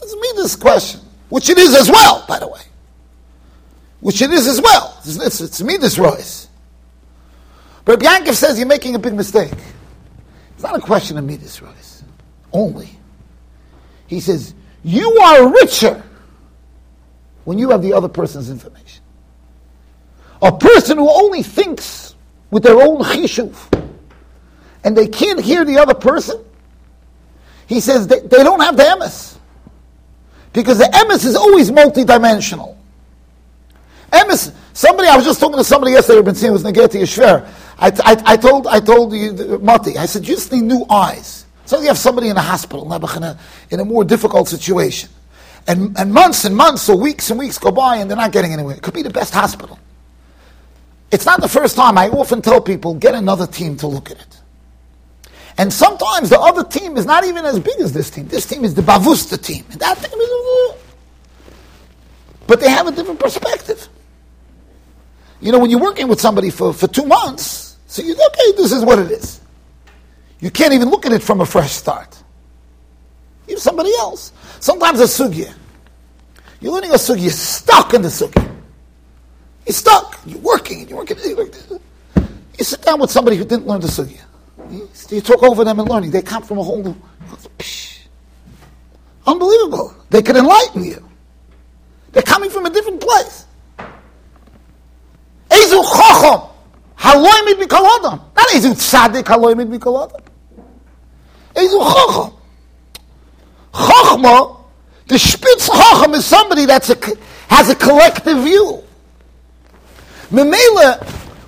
It's 0.00 0.12
a 0.12 0.16
midas 0.16 0.56
question, 0.56 1.00
which 1.30 1.48
it 1.48 1.58
is 1.58 1.74
as 1.74 1.90
well, 1.90 2.24
by 2.28 2.38
the 2.38 2.46
way. 2.46 2.60
Which 4.00 4.20
it 4.20 4.30
is 4.30 4.46
as 4.46 4.60
well. 4.60 4.98
It's, 5.04 5.16
it's, 5.16 5.40
it's 5.40 5.62
midas 5.62 5.98
royce. 5.98 6.48
But 7.84 8.00
Yankov 8.00 8.34
says 8.34 8.58
you're 8.58 8.68
making 8.68 8.94
a 8.94 8.98
big 8.98 9.14
mistake. 9.14 9.52
It's 10.54 10.62
not 10.62 10.76
a 10.76 10.80
question 10.80 11.16
of 11.16 11.24
midas 11.24 11.62
royce 11.62 12.02
only. 12.52 12.90
He 14.06 14.20
says 14.20 14.54
you 14.82 15.18
are 15.18 15.52
richer 15.52 16.02
when 17.44 17.58
you 17.58 17.70
have 17.70 17.82
the 17.82 17.92
other 17.92 18.08
person's 18.08 18.50
information. 18.50 19.02
A 20.42 20.56
person 20.56 20.98
who 20.98 21.08
only 21.08 21.42
thinks 21.42 22.14
with 22.50 22.62
their 22.62 22.80
own 22.80 23.02
chishuv 23.02 23.54
and 24.82 24.96
they 24.96 25.06
can't 25.06 25.40
hear 25.40 25.64
the 25.64 25.78
other 25.78 25.94
person, 25.94 26.42
he 27.66 27.80
says 27.80 28.06
they, 28.06 28.20
they 28.20 28.42
don't 28.42 28.60
have 28.60 28.76
the 28.76 28.82
emes. 28.82 29.29
Because 30.52 30.78
the 30.78 30.84
emes 30.84 31.24
is 31.24 31.36
always 31.36 31.70
multidimensional. 31.70 32.76
Emes, 34.12 34.52
somebody, 34.72 35.08
I 35.08 35.16
was 35.16 35.24
just 35.24 35.38
talking 35.38 35.58
to 35.58 35.64
somebody 35.64 35.92
yesterday 35.92 36.16
who'd 36.16 36.24
been 36.24 36.34
seeing 36.34 36.52
Yeshver. 36.52 37.48
I, 37.78 37.86
I, 37.86 38.22
I, 38.26 38.36
told, 38.36 38.66
I 38.66 38.80
told 38.80 39.12
you, 39.12 39.58
Mati, 39.62 39.96
I 39.96 40.06
said, 40.06 40.26
you 40.26 40.34
just 40.34 40.52
need 40.52 40.64
new 40.64 40.84
eyes. 40.90 41.46
So 41.64 41.80
you 41.80 41.86
have 41.86 41.98
somebody 41.98 42.28
in 42.28 42.36
a 42.36 42.42
hospital, 42.42 42.92
in 42.92 43.22
a, 43.22 43.38
in 43.70 43.80
a 43.80 43.84
more 43.84 44.04
difficult 44.04 44.48
situation. 44.48 45.08
And, 45.68 45.96
and 45.96 46.12
months 46.12 46.44
and 46.44 46.56
months 46.56 46.88
or 46.88 46.96
weeks 46.96 47.30
and 47.30 47.38
weeks 47.38 47.58
go 47.58 47.70
by 47.70 47.96
and 47.96 48.10
they're 48.10 48.16
not 48.16 48.32
getting 48.32 48.52
anywhere. 48.52 48.74
It 48.74 48.82
could 48.82 48.94
be 48.94 49.02
the 49.02 49.10
best 49.10 49.32
hospital. 49.32 49.78
It's 51.12 51.26
not 51.26 51.40
the 51.40 51.48
first 51.48 51.76
time. 51.76 51.96
I 51.96 52.08
often 52.08 52.42
tell 52.42 52.60
people, 52.60 52.94
get 52.94 53.14
another 53.14 53.46
team 53.46 53.76
to 53.78 53.86
look 53.86 54.10
at 54.10 54.20
it. 54.20 54.39
And 55.60 55.70
sometimes 55.70 56.30
the 56.30 56.40
other 56.40 56.64
team 56.64 56.96
is 56.96 57.04
not 57.04 57.22
even 57.22 57.44
as 57.44 57.60
big 57.60 57.78
as 57.80 57.92
this 57.92 58.08
team. 58.08 58.26
This 58.28 58.46
team 58.46 58.64
is 58.64 58.72
the 58.72 58.80
Bavusta 58.80 59.38
team. 59.38 59.62
And 59.70 59.78
that 59.80 59.98
team 59.98 60.18
is... 60.18 60.74
But 62.46 62.60
they 62.60 62.70
have 62.70 62.86
a 62.86 62.92
different 62.92 63.20
perspective. 63.20 63.86
You 65.42 65.52
know, 65.52 65.58
when 65.58 65.68
you're 65.68 65.78
working 65.78 66.08
with 66.08 66.18
somebody 66.18 66.48
for, 66.48 66.72
for 66.72 66.88
two 66.88 67.04
months, 67.04 67.76
so 67.88 68.00
you 68.00 68.14
okay, 68.14 68.52
this 68.56 68.72
is 68.72 68.86
what 68.86 69.00
it 69.00 69.10
is. 69.10 69.42
You 70.40 70.50
can't 70.50 70.72
even 70.72 70.88
look 70.88 71.04
at 71.04 71.12
it 71.12 71.22
from 71.22 71.42
a 71.42 71.46
fresh 71.46 71.72
start. 71.72 72.16
You're 73.46 73.58
somebody 73.58 73.92
else. 73.98 74.32
Sometimes 74.60 74.98
a 75.00 75.04
sugya. 75.04 75.52
You're 76.62 76.72
learning 76.72 76.92
a 76.92 76.94
sugya, 76.94 77.20
you're 77.20 77.30
stuck 77.32 77.92
in 77.92 78.00
the 78.00 78.08
sugya. 78.08 78.50
You're 79.66 79.74
stuck. 79.74 80.18
You're 80.24 80.38
working. 80.38 80.88
You're 80.88 80.96
working. 80.96 81.18
You 82.58 82.64
sit 82.64 82.80
down 82.80 82.98
with 82.98 83.10
somebody 83.10 83.36
who 83.36 83.44
didn't 83.44 83.66
learn 83.66 83.82
the 83.82 83.88
sugya. 83.88 84.22
You 84.70 85.20
talk 85.20 85.42
over 85.42 85.64
them 85.64 85.80
and 85.80 85.88
learning. 85.88 86.10
They 86.10 86.22
come 86.22 86.42
from 86.42 86.58
a 86.58 86.62
whole. 86.62 86.96
Psh, 87.58 87.98
unbelievable. 89.26 89.94
They 90.10 90.22
can 90.22 90.36
enlighten 90.36 90.84
you. 90.84 91.04
They're 92.12 92.22
coming 92.22 92.50
from 92.50 92.66
a 92.66 92.70
different 92.70 93.00
place. 93.00 93.46
Ezu 95.48 95.82
chacham. 95.82 96.48
Haloi 96.98 97.44
mit 97.44 97.58
mikol 97.58 97.86
adam. 97.98 98.20
Not 98.36 98.48
ezu 98.48 98.74
tzadik 98.74 99.24
haloi 99.24 99.56
mit 99.56 99.68
mikol 99.68 100.04
adam. 100.04 100.22
Ezu 101.54 101.78
chacham. 101.92 102.32
Chachma, 103.72 104.56
the 105.06 105.18
spitz 105.18 105.68
chacham 105.68 106.14
is 106.14 106.24
somebody 106.24 106.66
that's 106.66 106.90
a, 106.90 106.96
has 107.48 107.70
a 107.70 107.74
collective 107.74 108.42
view. 108.42 108.82
Memela, 110.30 111.02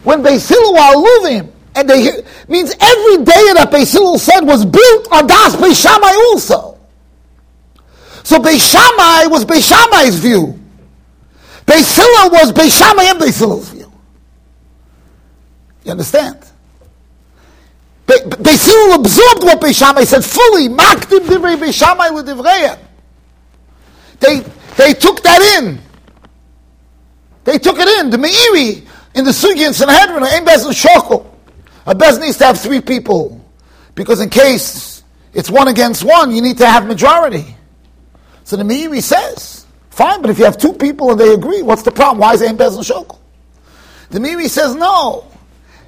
when 0.04 0.22
Beis 0.22 0.48
Hillel 0.48 0.76
are 0.78 0.94
luvim, 0.94 1.50
and 1.74 1.88
they 1.88 2.04
means 2.48 2.70
every 2.80 3.24
day 3.24 3.52
that 3.54 3.70
Beis 3.72 3.92
Hillel 3.92 4.18
said 4.18 4.40
was 4.40 4.64
built 4.64 5.08
on 5.12 5.26
Das 5.26 5.56
Beis 5.56 5.80
Shammai 5.80 6.12
also. 6.30 6.78
So 8.24 8.38
Beis 8.38 8.60
Shammai 8.70 9.26
was 9.28 9.44
Beis 9.44 9.66
Shammai's 9.66 10.18
view. 10.18 10.58
Beis 11.66 11.96
Hillel 11.96 12.30
was 12.30 12.52
Beis 12.52 12.76
Shammai 12.76 13.04
and 13.04 13.18
Beis 13.18 13.38
Hillel's 13.38 13.68
view. 13.70 13.90
You 15.84 15.92
understand? 15.92 16.38
Be- 18.06 18.14
Beis 18.14 18.66
Hillel 18.66 19.00
absorbed 19.00 19.42
what 19.44 19.60
Beis 19.60 19.78
Shammai 19.78 20.04
said 20.04 20.24
fully. 20.24 20.68
Makdim 20.68 21.20
divrei 21.20 21.56
Beis 21.56 21.74
Shammai. 21.74 22.76
They, 24.20 24.38
they 24.76 24.92
took 24.94 25.22
that 25.22 25.58
in. 25.58 25.80
They 27.44 27.58
took 27.58 27.78
it 27.78 27.88
in. 28.00 28.10
The 28.10 28.18
Meiri 28.18 28.86
in 29.14 29.24
the 29.24 29.30
Sugi 29.30 29.66
in 29.66 29.72
Sanhedrin, 29.72 30.22
Ein 30.22 30.44
Bezin 30.44 30.72
Shokel. 30.72 31.31
A 31.86 31.94
Bez 31.94 32.18
needs 32.18 32.38
to 32.38 32.46
have 32.46 32.60
three 32.60 32.80
people. 32.80 33.44
Because 33.94 34.20
in 34.20 34.30
case 34.30 35.02
it's 35.32 35.50
one 35.50 35.68
against 35.68 36.04
one, 36.04 36.32
you 36.32 36.40
need 36.40 36.58
to 36.58 36.66
have 36.66 36.86
majority. 36.86 37.56
So 38.44 38.56
the 38.56 38.64
Meiri 38.64 39.02
says, 39.02 39.66
fine, 39.90 40.20
but 40.20 40.30
if 40.30 40.38
you 40.38 40.44
have 40.44 40.58
two 40.58 40.72
people 40.72 41.10
and 41.10 41.20
they 41.20 41.32
agree, 41.32 41.62
what's 41.62 41.82
the 41.82 41.92
problem? 41.92 42.18
Why 42.18 42.34
is 42.34 42.42
it 42.42 42.48
Ein 42.48 42.56
Bezin 42.56 42.80
Shokel? 42.80 43.18
The 44.10 44.18
Meiri 44.18 44.48
says, 44.48 44.74
no. 44.74 45.26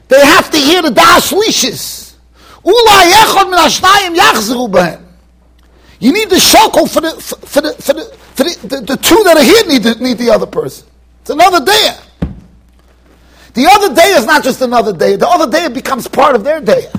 They 0.08 0.24
have 0.24 0.50
to 0.50 0.58
hear 0.58 0.82
the 0.82 0.90
Dash 0.90 1.32
Lishis. 1.32 2.14
You 6.00 6.12
need 6.12 6.30
the 6.30 6.36
shokel 6.36 6.90
for 6.90 7.00
the 7.00 7.10
for 7.20 7.60
the 7.60 7.74
for 7.74 7.92
the, 7.92 8.04
for 8.34 8.44
the, 8.44 8.68
the, 8.68 8.80
the 8.80 8.96
two 8.96 9.22
that 9.24 9.36
are 9.36 9.42
here 9.42 9.66
need 9.66 9.82
the, 9.82 9.94
need 10.02 10.18
the 10.18 10.30
other 10.30 10.46
person. 10.46 10.86
It's 11.20 11.30
another 11.30 11.64
day. 11.64 11.96
The 13.54 13.66
other 13.66 13.94
day 13.94 14.08
is 14.10 14.26
not 14.26 14.42
just 14.44 14.60
another 14.60 14.92
day. 14.92 15.16
The 15.16 15.28
other 15.28 15.50
day 15.50 15.68
becomes 15.72 16.06
part 16.08 16.34
of 16.34 16.44
their 16.44 16.60
day. 16.60 16.90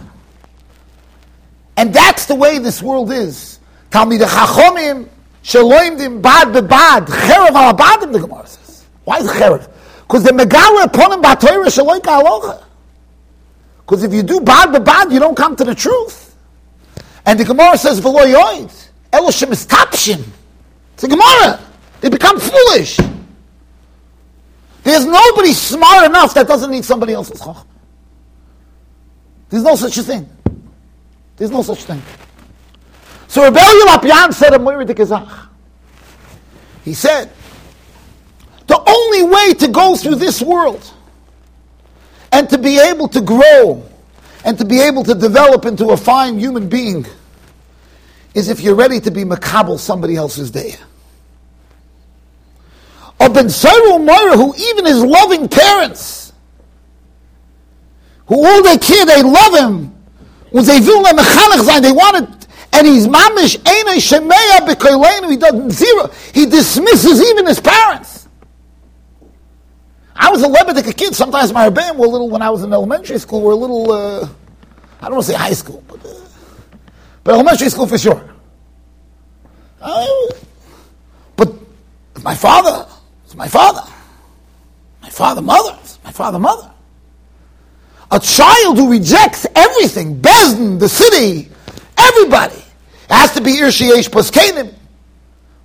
And 1.77 1.93
that's 1.93 2.25
the 2.25 2.35
way 2.35 2.59
this 2.59 2.81
world 2.81 3.11
is. 3.11 3.59
Talmid 3.91 4.21
Chachomim, 4.21 5.07
Shaloimdim, 5.43 6.21
Bad 6.21 6.47
Bebad, 6.49 7.07
Cherev 7.07 7.51
al 7.51 7.73
Abadim, 7.73 8.13
the 8.13 8.19
Gemara 8.19 8.47
says. 8.47 8.85
Why 9.03 9.19
is 9.19 9.27
Cherev? 9.27 9.69
Because 10.07 10.23
the 10.23 10.31
megala 10.31 10.85
upon 10.85 11.13
him 11.13 11.21
b'atoira 11.21 11.65
shaloika 11.65 12.21
aloha. 12.21 12.63
Because 13.79 14.03
if 14.03 14.13
you 14.13 14.23
do 14.23 14.39
bad 14.39 14.83
bad, 14.83 15.11
you 15.11 15.19
don't 15.19 15.35
come 15.35 15.55
to 15.55 15.63
the 15.63 15.75
truth. 15.75 16.35
And 17.25 17.39
the 17.39 17.43
Gemara 17.43 17.77
says, 17.77 18.01
"V'lo 18.01 18.25
yoid 18.25 18.71
eloshim 19.11 19.51
is 19.51 19.65
tapshin." 19.65 20.23
It's 20.93 21.03
a 21.03 21.07
Gemara. 21.07 21.59
They 22.01 22.09
become 22.09 22.39
foolish. 22.39 22.99
There's 24.95 25.07
nobody 25.07 25.51
smart 25.51 26.05
enough 26.05 26.33
that 26.35 26.47
doesn't 26.47 26.71
need 26.71 26.85
somebody 26.85 27.11
else's 27.11 27.41
chachma. 27.41 27.65
There's 29.49 29.61
no 29.61 29.75
such 29.75 29.97
a 29.97 30.03
thing. 30.03 30.29
There's 31.35 31.51
no 31.51 31.63
such 31.63 31.83
thing. 31.83 32.01
So 33.27 33.43
Rebbe 33.43 33.59
Lopian 33.59 34.33
said 34.33 34.53
a 34.53 34.59
Moira 34.59 34.85
de 34.85 35.29
He 36.85 36.93
said, 36.93 37.29
the 38.67 38.81
only 38.87 39.23
way 39.23 39.53
to 39.55 39.67
go 39.67 39.97
through 39.97 40.15
this 40.15 40.41
world 40.41 40.89
and 42.31 42.49
to 42.49 42.57
be 42.57 42.79
able 42.79 43.09
to 43.09 43.19
grow 43.19 43.83
and 44.45 44.57
to 44.59 44.63
be 44.63 44.79
able 44.79 45.03
to 45.03 45.13
develop 45.13 45.65
into 45.65 45.89
a 45.89 45.97
fine 45.97 46.39
human 46.39 46.69
being 46.69 47.05
is 48.33 48.47
if 48.47 48.61
you're 48.61 48.75
ready 48.75 49.01
to 49.01 49.11
be 49.11 49.25
makabel 49.25 49.77
somebody 49.77 50.15
else's 50.15 50.51
day. 50.51 50.75
A 53.25 53.29
Ben 53.29 53.49
Saru 53.49 53.97
Moira 53.97 54.37
who 54.37 54.53
even 54.55 54.85
his 54.85 55.03
loving 55.03 55.49
parents, 55.49 56.31
who 58.27 58.45
all 58.45 58.61
they 58.61 58.77
care, 58.77 59.03
they 59.03 59.23
love 59.23 59.55
him, 59.55 59.95
when 60.51 60.63
they 60.63 60.79
will 60.79 61.01
they 61.03 61.91
wanted, 61.91 62.47
and 62.71 62.85
he's 62.85 63.07
mamish 63.07 63.55
ene 63.67 63.97
shemeya 63.97 65.29
he 65.29 65.37
does 65.37 65.73
zero, 65.73 66.11
he 66.35 66.45
dismisses 66.45 67.19
even 67.31 67.47
his 67.47 67.59
parents. 67.59 68.27
I 70.15 70.29
was 70.29 70.43
a 70.43 70.47
Lebedik 70.47 70.95
kid. 70.95 71.15
Sometimes 71.15 71.51
my 71.51 71.67
rebbeim 71.67 71.97
were 71.97 72.05
a 72.05 72.09
little, 72.09 72.29
when 72.29 72.43
I 72.43 72.51
was 72.51 72.63
in 72.63 72.71
elementary 72.71 73.17
school, 73.17 73.41
were 73.41 73.53
a 73.53 73.55
little, 73.55 73.91
uh, 73.91 74.29
I 75.01 75.05
don't 75.05 75.15
want 75.15 75.25
to 75.25 75.31
say 75.31 75.37
high 75.37 75.51
school, 75.53 75.83
but, 75.87 76.05
uh, 76.05 76.09
but 77.23 77.33
elementary 77.33 77.69
school 77.69 77.87
for 77.87 77.97
sure. 77.97 78.23
Uh, 79.81 80.05
but 81.35 81.51
my 82.23 82.35
father, 82.35 82.87
it's 83.35 83.37
my 83.37 83.47
father. 83.47 83.91
My 85.01 85.09
father, 85.09 85.41
mother, 85.41 85.77
my 86.03 86.11
father, 86.11 86.39
mother. 86.39 86.71
A 88.11 88.19
child 88.19 88.77
who 88.77 88.89
rejects 88.91 89.45
everything, 89.55 90.21
Besden, 90.21 90.79
the 90.79 90.87
city, 90.87 91.49
everybody, 91.97 92.55
it 92.55 93.11
has 93.11 93.33
to 93.33 93.41
be 93.41 93.53
Irshiesh 93.53 94.09
Paskenim. 94.09 94.73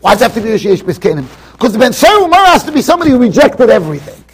Why 0.00 0.14
does 0.14 0.22
it 0.22 0.24
have 0.24 0.34
to 0.34 0.40
be 0.40 0.48
Irshiesh 0.48 0.82
Paskenim? 0.82 1.52
Because 1.52 1.72
the 1.72 1.78
Ben 1.78 1.92
Umar 2.22 2.46
has 2.46 2.64
to 2.64 2.72
be 2.72 2.82
somebody 2.82 3.10
who 3.10 3.18
rejected 3.18 3.70
everything. 3.70 4.24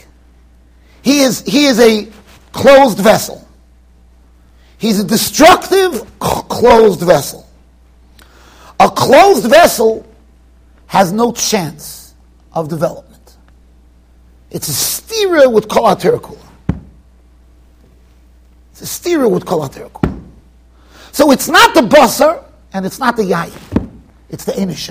He 1.02 1.20
is, 1.20 1.42
he 1.42 1.66
is 1.66 1.78
a 1.78 2.08
closed 2.52 2.98
vessel. 2.98 3.46
He's 4.78 5.00
a 5.00 5.04
destructive, 5.04 6.18
closed 6.18 7.00
vessel. 7.00 7.48
A 8.80 8.90
closed 8.90 9.48
vessel 9.48 10.06
has 10.86 11.12
no 11.12 11.32
chance 11.32 12.14
of 12.52 12.68
development. 12.68 13.15
It's 14.50 14.68
a 14.68 14.72
stira 14.72 15.52
with 15.52 15.68
kolaterakula. 15.68 16.38
It's 18.72 18.82
a 18.82 18.84
stira 18.84 19.30
with 19.30 19.44
kolaterakula. 19.44 20.20
So 21.12 21.30
it's 21.30 21.48
not 21.48 21.74
the 21.74 21.80
basar 21.80 22.44
and 22.72 22.84
it's 22.86 22.98
not 22.98 23.16
the 23.16 23.22
yayin. 23.22 23.90
It's 24.28 24.44
the 24.44 24.52
Enish 24.52 24.90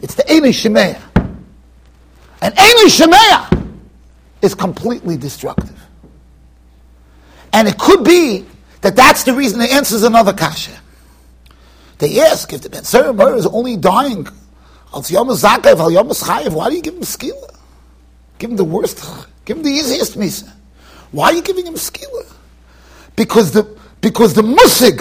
It's 0.00 0.14
the 0.14 0.22
Enish 0.22 0.64
And 2.40 2.54
Enish 2.54 3.64
is 4.42 4.54
completely 4.54 5.16
destructive. 5.16 5.78
And 7.52 7.66
it 7.66 7.78
could 7.78 8.04
be 8.04 8.46
that 8.82 8.94
that's 8.94 9.24
the 9.24 9.32
reason 9.32 9.58
the 9.58 9.72
answer 9.72 9.96
is 9.96 10.04
another 10.04 10.32
kasha. 10.32 10.78
They 11.98 12.20
ask 12.20 12.52
if 12.52 12.62
the 12.62 12.70
Ben 12.70 12.82
is 13.34 13.46
only 13.46 13.76
dying 13.76 14.26
al 14.94 15.04
Yom 15.08 15.28
Zakav, 15.28 15.78
al 15.78 15.90
Yom 15.90 16.08
Chayev, 16.10 16.52
why 16.52 16.70
do 16.70 16.76
you 16.76 16.82
give 16.82 16.94
him 16.94 17.00
skila? 17.00 17.57
Give 18.38 18.50
him 18.50 18.56
the 18.56 18.64
worst, 18.64 19.04
give 19.44 19.56
him 19.56 19.62
the 19.62 19.70
easiest 19.70 20.16
misa. 20.16 20.52
Why 21.10 21.26
are 21.26 21.34
you 21.34 21.42
giving 21.42 21.66
him 21.66 21.74
skila? 21.74 22.32
Because 23.16 23.52
the 23.52 23.78
because 24.00 24.34
the 24.34 24.42
musig 24.42 25.00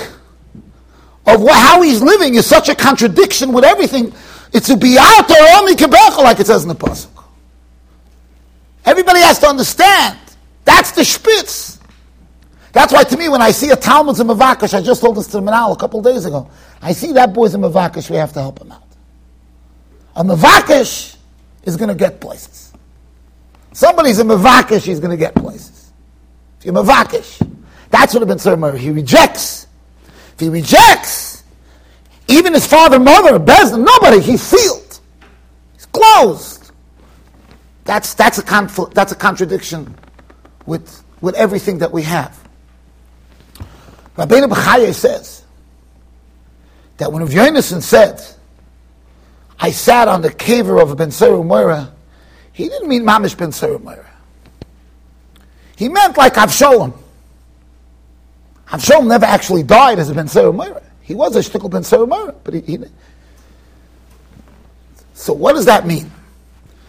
of 1.28 1.48
how 1.48 1.82
he's 1.82 2.02
living 2.02 2.36
is 2.36 2.46
such 2.46 2.70
a 2.70 2.76
contradiction 2.76 3.52
with 3.54 3.64
everything. 3.64 4.14
It's 4.54 4.70
a 4.70 4.76
bi'at 4.76 5.30
or 5.30 5.60
only 5.60 5.74
like 6.24 6.40
it 6.40 6.48
says 6.48 6.64
in 6.64 6.70
the 6.70 6.76
pasuk. 6.76 7.10
Everybody 8.86 9.20
has 9.20 9.38
to 9.40 9.48
understand. 9.48 10.18
That's 10.64 10.92
the 10.92 11.04
spitz. 11.04 11.80
That's 12.72 12.94
why 12.94 13.04
to 13.04 13.18
me, 13.18 13.28
when 13.28 13.42
I 13.42 13.52
see 13.52 13.70
a 13.72 13.76
Talmud 13.76 14.20
in 14.20 14.28
Mavakish, 14.28 14.74
I 14.74 14.82
just 14.82 15.02
told 15.02 15.18
this 15.18 15.28
to 15.28 15.38
Manal 15.38 15.74
a 15.74 15.76
couple 15.76 16.02
days 16.02 16.26
ago, 16.26 16.50
I 16.82 16.94
see 16.94 17.12
that 17.14 17.34
boy's 17.34 17.54
in 17.56 17.62
Mavakish, 17.62 18.10
we 18.10 18.18
have 18.18 18.32
to 18.34 18.40
help 18.40 18.62
him 18.62 18.72
out. 18.72 18.84
A 20.16 20.24
Mavakish 20.24 21.18
is 21.64 21.76
going 21.76 21.90
to 21.90 21.96
get 21.96 22.22
places. 22.22 22.67
Somebody's 23.78 24.18
a 24.18 24.24
Mavakish, 24.24 24.86
he's 24.86 25.00
going 25.00 25.12
to 25.12 25.18
get 25.18 25.36
places. 25.36 25.94
If 26.58 26.66
you're 26.66 26.74
Mavakish, 26.74 27.48
that's 27.92 28.12
what 28.12 28.24
Ibn 28.24 28.40
Sirmar, 28.40 28.76
he 28.76 28.90
rejects. 28.90 29.68
If 30.34 30.40
he 30.40 30.50
rejects, 30.50 31.44
even 32.28 32.56
his 32.56 32.66
father, 32.66 32.98
mother, 32.98 33.38
Bezdin, 33.38 33.86
nobody, 33.86 34.20
he's 34.20 34.42
sealed. 34.42 35.00
He's 35.74 35.86
closed. 35.86 36.72
That's, 37.84 38.16
that's, 38.16 38.40
a 38.40 38.90
that's 38.96 39.12
a 39.12 39.16
contradiction 39.16 39.94
with, 40.66 41.04
with 41.22 41.36
everything 41.36 41.78
that 41.78 41.92
we 41.92 42.02
have. 42.02 42.36
Rabbeinu 44.16 44.50
Bechaya 44.50 44.92
says 44.92 45.44
that 46.98 47.14
when 47.14 47.24
Rav 47.24 47.64
said, 47.64 48.26
I 49.60 49.70
sat 49.70 50.08
on 50.08 50.24
the 50.24 50.30
caver 50.30 50.82
of 50.82 50.98
Ben 50.98 51.12
Moira, 51.46 51.94
he 52.58 52.68
didn't 52.68 52.90
mean 52.90 53.04
Mamish 53.04 53.38
Ben 53.38 53.52
Moira. 53.84 54.10
He 55.76 55.90
meant 55.90 56.18
like 56.18 56.34
Avshalom. 56.34 56.92
Avshalom 58.70 59.06
never 59.06 59.28
actually 59.28 59.62
died 59.62 60.00
as 60.00 60.10
a 60.10 60.16
Ben 60.16 60.28
Moira. 60.56 60.82
He 61.02 61.14
was 61.14 61.36
a 61.36 61.42
shtickle 61.42 61.70
Ben 61.70 61.84
Moira, 62.10 62.34
but 62.44 62.56
he, 62.56 62.62
he, 62.62 62.80
So 65.14 65.34
what 65.34 65.54
does 65.54 65.66
that 65.66 65.86
mean? 65.86 66.12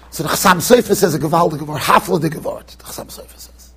So 0.08 0.22
the 0.22 0.30
Chassam 0.30 0.56
Sofer 0.56 0.96
says 0.96 1.14
a 1.14 1.18
gewaldige 1.18 1.66
word, 1.66 1.82
hafla 1.82 2.18
de 2.18 2.30
gewort, 2.30 2.66
the 2.68 2.84
Chassam 2.84 3.08
Sofer 3.08 3.38
says. 3.38 3.72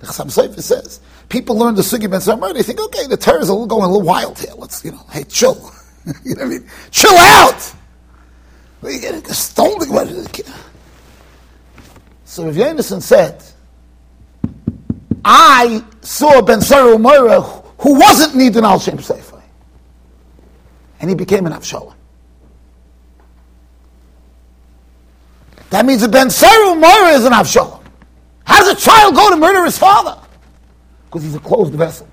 The 0.00 0.08
Chassam 0.08 0.26
Sofer 0.26 0.60
says, 0.60 1.00
people 1.30 1.56
learn 1.56 1.74
the 1.74 1.80
Sugi 1.80 2.10
Ben 2.10 2.20
Samar, 2.20 2.52
they 2.52 2.62
think, 2.62 2.80
okay, 2.80 3.06
the 3.06 3.16
Torah 3.16 3.40
is 3.40 3.48
a 3.48 3.52
little 3.54 3.66
going 3.66 3.84
a 3.84 3.86
little 3.86 4.02
wild 4.02 4.38
here. 4.38 4.52
Let's, 4.58 4.84
you 4.84 4.90
know, 4.90 5.06
hey, 5.10 5.24
chill. 5.24 5.72
you 6.22 6.34
know 6.34 6.42
what 6.42 6.44
I 6.44 6.48
mean? 6.50 6.68
Chill 6.90 7.16
out! 7.16 7.74
Getting 8.82 9.24
stoned? 9.24 9.89
So 12.40 12.46
Rav 12.46 12.54
Yonason 12.54 13.02
said, 13.02 13.44
I 15.22 15.84
saw 16.00 16.40
Ben 16.40 16.62
Sarah 16.62 16.98
Moira 16.98 17.42
who 17.42 17.98
wasn't 17.98 18.34
needing 18.34 18.64
Al 18.64 18.78
Shem 18.78 18.98
Sefer. 18.98 19.42
And 21.00 21.10
he 21.10 21.14
became 21.14 21.44
an 21.44 21.52
Avshalom. 21.52 21.92
That 25.68 25.84
means 25.84 26.02
a 26.02 26.08
Ben 26.08 26.28
Seru 26.28 26.80
Moira 26.80 27.10
is 27.10 27.26
an 27.26 27.34
Avshalom. 27.34 27.82
How 28.44 28.60
does 28.60 28.68
a 28.72 28.86
child 28.86 29.14
go 29.14 29.28
to 29.28 29.36
murder 29.36 29.62
his 29.66 29.76
father? 29.76 30.18
Because 31.10 31.22
he's 31.22 31.34
a 31.34 31.40
closed 31.40 31.74
vessel. 31.74 32.08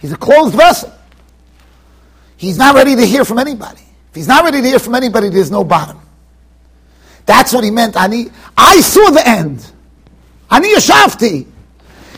He's 0.00 0.10
a 0.10 0.16
closed 0.16 0.56
vessel. 0.56 0.92
He's 2.36 2.58
not 2.58 2.74
ready 2.74 2.96
to 2.96 3.06
hear 3.06 3.24
from 3.24 3.38
anybody. 3.38 3.82
If 4.08 4.16
he's 4.16 4.26
not 4.26 4.42
ready 4.42 4.60
to 4.60 4.66
hear 4.66 4.80
from 4.80 4.96
anybody, 4.96 5.28
there's 5.28 5.52
no 5.52 5.62
bottom. 5.62 6.00
That's 7.30 7.52
what 7.52 7.62
he 7.62 7.70
meant. 7.70 7.96
Ani, 7.96 8.28
I 8.56 8.80
saw 8.80 9.08
the 9.10 9.22
end. 9.24 9.64
Ani 10.50 10.74
Yashafti. 10.74 11.46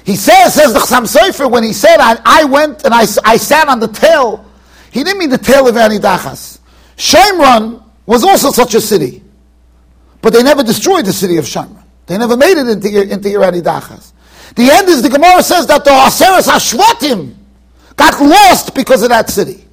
He 0.06 0.16
says, 0.16 0.54
says 0.54 0.72
the 0.72 0.78
Chassam 0.78 1.04
Sofer, 1.04 1.50
when 1.50 1.62
he 1.62 1.74
said, 1.74 1.98
I, 1.98 2.18
I 2.24 2.44
went 2.44 2.82
and 2.86 2.94
I, 2.94 3.02
I 3.22 3.36
sat 3.36 3.68
on 3.68 3.78
the 3.78 3.88
tail, 3.88 4.42
he 4.90 5.04
didn't 5.04 5.18
mean 5.18 5.28
the 5.28 5.36
tail 5.36 5.68
of 5.68 5.76
Ani 5.76 5.98
Dachas. 5.98 6.60
Shemron 6.96 7.84
was 8.06 8.24
also 8.24 8.52
such 8.52 8.74
a 8.74 8.80
city. 8.80 9.22
But 10.22 10.32
they 10.32 10.42
never 10.42 10.62
destroyed 10.62 11.04
the 11.04 11.12
city 11.12 11.36
of 11.36 11.44
Shamra. 11.44 11.84
They 12.06 12.16
never 12.16 12.38
made 12.38 12.56
it 12.56 12.66
into, 12.66 13.02
into 13.02 13.28
Irani 13.28 13.60
Dachas. 13.60 14.12
The 14.56 14.70
end 14.70 14.88
is 14.88 15.02
the 15.02 15.10
Gemara 15.10 15.42
says 15.42 15.66
that 15.66 15.84
the 15.84 15.90
Aseres 15.90 16.48
Hashvatim 16.48 17.34
got 17.96 18.18
lost 18.18 18.74
because 18.74 19.02
of 19.02 19.10
that 19.10 19.28
city. 19.28 19.68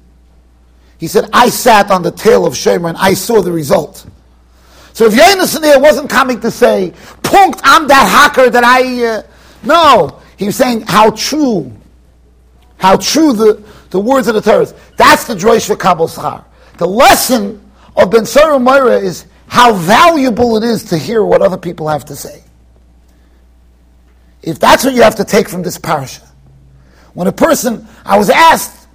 He 0.98 1.06
said, 1.06 1.30
I 1.32 1.48
sat 1.48 1.90
on 1.90 2.02
the 2.02 2.10
tail 2.10 2.44
of 2.44 2.52
Shemer 2.52 2.90
and 2.90 2.98
I 2.98 3.14
saw 3.14 3.40
the 3.40 3.52
result. 3.52 4.06
So 4.92 5.06
if 5.06 5.14
Yonason 5.14 5.60
there 5.60 5.80
wasn't 5.80 6.10
coming 6.10 6.40
to 6.40 6.50
say, 6.50 6.92
Punkt, 7.22 7.60
I'm 7.64 7.88
that 7.88 8.08
hacker 8.08 8.50
that 8.50 8.64
I. 8.64 9.04
Uh, 9.04 9.22
no, 9.62 10.20
he 10.36 10.46
was 10.46 10.56
saying 10.56 10.82
how 10.82 11.10
true, 11.10 11.72
how 12.78 12.96
true 12.96 13.32
the, 13.32 13.62
the 13.90 14.00
words 14.00 14.26
of 14.28 14.34
the 14.34 14.40
Torah. 14.40 14.66
That's 14.96 15.24
the 15.26 15.34
Droish 15.34 15.76
Kabul 15.78 16.08
Schar. 16.08 16.44
The 16.78 16.86
lesson 16.86 17.60
of 17.96 18.10
Ben 18.10 18.24
Moira 18.62 18.98
is 18.98 19.26
how 19.48 19.74
valuable 19.74 20.56
it 20.56 20.64
is 20.64 20.84
to 20.84 20.96
hear 20.96 21.24
what 21.24 21.42
other 21.42 21.58
people 21.58 21.88
have 21.88 22.04
to 22.06 22.16
say. 22.16 22.42
If 24.42 24.58
that's 24.58 24.84
what 24.84 24.94
you 24.94 25.02
have 25.02 25.16
to 25.16 25.24
take 25.24 25.48
from 25.48 25.62
this 25.62 25.76
parasha. 25.76 26.22
When 27.12 27.26
a 27.26 27.32
person, 27.32 27.86
I 28.04 28.16
was 28.16 28.30
asked 28.30 28.88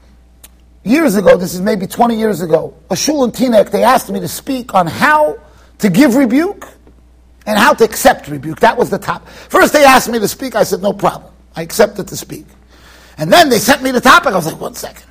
years 0.84 1.16
ago, 1.16 1.38
this 1.38 1.54
is 1.54 1.62
maybe 1.62 1.86
20 1.86 2.18
years 2.18 2.42
ago, 2.42 2.74
a 2.90 2.96
shul 2.96 3.24
in 3.24 3.32
Teaneck, 3.32 3.70
they 3.70 3.84
asked 3.84 4.10
me 4.10 4.20
to 4.22 4.28
speak 4.28 4.74
on 4.74 4.88
how 4.88 5.38
to 5.80 5.90
give 5.90 6.16
rebuke 6.16 6.68
and 7.46 7.58
how 7.58 7.74
to 7.74 7.84
accept 7.84 8.28
rebuke. 8.28 8.60
That 8.60 8.78
was 8.78 8.90
the 8.90 8.98
top. 8.98 9.28
First 9.28 9.74
they 9.74 9.84
asked 9.84 10.10
me 10.10 10.20
to 10.20 10.28
speak, 10.28 10.56
I 10.56 10.64
said, 10.64 10.82
no 10.82 10.94
problem. 10.94 11.32
I 11.56 11.62
accepted 11.62 12.08
to 12.08 12.18
speak. 12.18 12.46
And 13.18 13.32
then 13.32 13.50
they 13.50 13.60
sent 13.60 13.82
me 13.82 13.92
the 13.92 14.02
topic, 14.02 14.34
I 14.34 14.36
was 14.36 14.46
like, 14.46 14.60
one 14.60 14.76
second. 14.76 15.06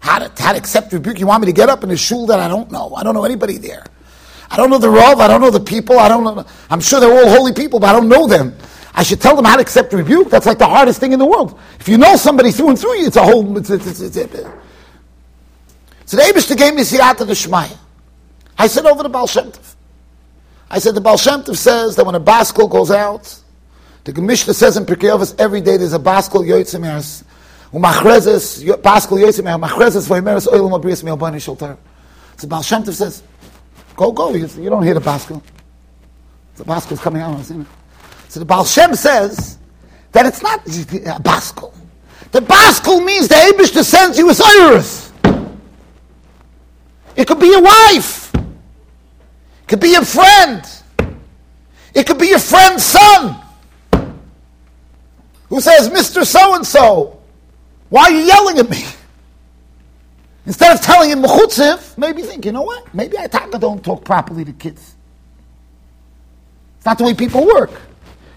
How 0.00 0.18
to, 0.18 0.42
how 0.42 0.52
to 0.52 0.58
accept 0.58 0.92
rebuke? 0.92 1.18
You 1.18 1.26
want 1.26 1.42
me 1.42 1.46
to 1.46 1.52
get 1.52 1.68
up 1.68 1.82
in 1.84 1.90
a 1.90 1.96
shul 1.96 2.26
that 2.26 2.38
I 2.38 2.48
don't 2.48 2.70
know? 2.70 2.94
I 2.94 3.02
don't 3.02 3.14
know 3.14 3.24
anybody 3.24 3.58
there. 3.58 3.84
I 4.50 4.56
don't 4.56 4.70
know 4.70 4.78
the 4.78 4.88
Rav, 4.88 5.18
I 5.18 5.26
don't 5.26 5.40
know 5.40 5.50
the 5.50 5.60
people, 5.60 5.98
I 5.98 6.08
don't 6.08 6.22
know, 6.22 6.44
I'm 6.70 6.80
sure 6.80 7.00
they're 7.00 7.12
all 7.12 7.28
holy 7.28 7.52
people, 7.52 7.80
but 7.80 7.88
I 7.88 7.92
don't 7.92 8.08
know 8.08 8.28
them. 8.28 8.56
I 8.94 9.02
should 9.02 9.20
tell 9.20 9.34
them 9.36 9.44
how 9.44 9.56
to 9.56 9.62
accept 9.62 9.92
rebuke? 9.92 10.30
That's 10.30 10.46
like 10.46 10.58
the 10.58 10.66
hardest 10.66 11.00
thing 11.00 11.12
in 11.12 11.18
the 11.18 11.26
world. 11.26 11.58
If 11.80 11.88
you 11.88 11.98
know 11.98 12.16
somebody 12.16 12.52
through 12.52 12.70
and 12.70 12.78
through, 12.78 12.94
it's 13.04 13.16
a 13.16 13.22
whole, 13.22 13.58
it's, 13.58 13.68
it's, 13.68 14.00
it's, 14.00 14.16
it's, 14.16 14.46
so 16.06 16.16
the 16.16 16.22
Abishta 16.22 16.56
gave 16.56 16.74
me 16.74 16.82
Siyata 16.82 17.26
Shmaya. 17.26 17.76
I 18.56 18.68
said 18.68 18.86
over 18.86 19.02
the 19.02 19.08
Baal 19.08 19.26
Shem 19.26 19.50
Tov. 19.50 19.65
I 20.70 20.78
said 20.78 20.94
the 20.94 21.00
Baal 21.00 21.16
Shem 21.16 21.42
Tov 21.42 21.56
says 21.56 21.96
that 21.96 22.04
when 22.04 22.14
a 22.14 22.20
baskel 22.20 22.70
goes 22.70 22.90
out, 22.90 23.40
the 24.04 24.12
Gemishta 24.12 24.54
says 24.54 24.76
in 24.76 24.84
Pirkei 24.84 25.34
every 25.38 25.60
day 25.60 25.76
there's 25.76 25.92
a 25.92 25.98
baskel 25.98 26.46
yoytzim 26.46 26.84
eres, 26.84 27.24
umachrezes, 27.72 28.64
baskel 28.82 29.22
yoytzim 29.22 29.46
eres, 29.46 29.60
machrezes 29.60 30.08
v'yimeres 30.08 30.46
oilam 30.48 30.80
abrias 30.80 31.02
mi'albani 31.02 31.40
shelter. 31.40 31.76
So 32.36 32.48
Baal 32.48 32.62
Shem 32.62 32.82
Tov 32.82 32.92
says, 32.92 33.22
Go, 33.96 34.12
go. 34.12 34.32
You, 34.34 34.46
you 34.58 34.70
don't 34.70 34.82
hear 34.82 34.94
the 34.94 35.00
Baskel. 35.00 35.42
The 36.56 36.64
Baskel's 36.64 37.00
coming 37.00 37.22
out. 37.22 37.42
So 38.28 38.40
the 38.40 38.46
Baal 38.46 38.64
Shem 38.64 38.94
says 38.94 39.58
that 40.12 40.26
it's 40.26 40.42
not 40.42 40.64
a 40.66 41.20
Baskel. 41.20 41.74
The 42.32 42.40
Baskel 42.40 43.04
means 43.04 43.28
the 43.28 43.34
Abish 43.34 43.82
sends 43.82 44.18
you 44.18 44.28
as 44.30 44.40
Iris. 44.40 45.12
It 47.16 47.26
could 47.26 47.40
be 47.40 47.46
your 47.46 47.62
wife. 47.62 48.25
It 49.66 49.68
could 49.68 49.80
be 49.80 49.88
your 49.88 50.04
friend. 50.04 50.64
It 51.92 52.06
could 52.06 52.18
be 52.18 52.28
your 52.28 52.38
friend's 52.38 52.84
son 52.84 53.42
who 55.48 55.60
says, 55.60 55.88
Mr. 55.88 56.24
So 56.24 56.54
and 56.54 56.64
so, 56.64 57.20
why 57.88 58.04
are 58.04 58.10
you 58.12 58.20
yelling 58.20 58.58
at 58.58 58.70
me? 58.70 58.84
Instead 60.46 60.76
of 60.76 60.80
telling 60.82 61.10
him 61.10 61.20
mechutziv, 61.20 61.98
maybe 61.98 62.22
think, 62.22 62.44
you 62.44 62.52
know 62.52 62.62
what? 62.62 62.94
Maybe 62.94 63.18
I 63.18 63.26
don't 63.26 63.84
talk 63.84 64.04
properly 64.04 64.44
to 64.44 64.52
kids. 64.52 64.94
It's 66.76 66.86
not 66.86 66.98
the 66.98 67.04
way 67.04 67.14
people 67.14 67.44
work. 67.44 67.72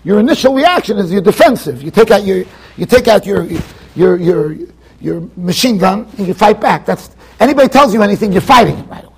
Your 0.04 0.20
initial 0.20 0.56
reaction 0.56 0.98
is 0.98 1.12
you're 1.12 1.22
defensive. 1.22 1.84
You 1.84 1.92
take 1.92 2.10
out 2.10 2.24
your 2.24 2.44
you 2.76 2.88
take 2.88 3.08
out 3.08 3.28
your 3.28 3.48
your 3.96 4.18
your 4.18 4.56
your 5.00 5.30
machine 5.38 5.78
gun 5.78 6.08
and 6.18 6.28
you 6.28 6.34
fight 6.34 6.60
back. 6.60 6.88
That's 6.88 7.12
anybody 7.40 7.68
tells 7.68 7.94
you 7.94 8.02
anything, 8.02 8.32
you're 8.32 8.42
fighting 8.42 8.80
it 8.80 8.88
right 8.88 9.04
away. 9.04 9.14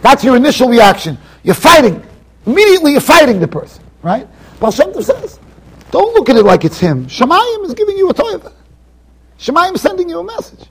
That's 0.00 0.24
your 0.24 0.34
initial 0.34 0.68
reaction. 0.68 1.18
You're 1.42 1.54
fighting. 1.54 2.02
Immediately 2.46 2.92
you're 2.92 3.00
fighting 3.00 3.40
the 3.40 3.48
person, 3.48 3.82
right? 4.02 4.28
Baal 4.60 4.70
Shem 4.70 4.92
Tov 4.92 5.04
says, 5.04 5.38
don't 5.90 6.14
look 6.14 6.28
at 6.30 6.36
it 6.36 6.44
like 6.44 6.64
it's 6.64 6.78
him. 6.78 7.06
Shemayim 7.06 7.64
is 7.64 7.74
giving 7.74 7.96
you 7.96 8.08
a 8.08 8.14
toiva. 8.14 8.52
Shemayim 9.38 9.74
is 9.74 9.80
sending 9.80 10.08
you 10.08 10.20
a 10.20 10.24
message. 10.24 10.66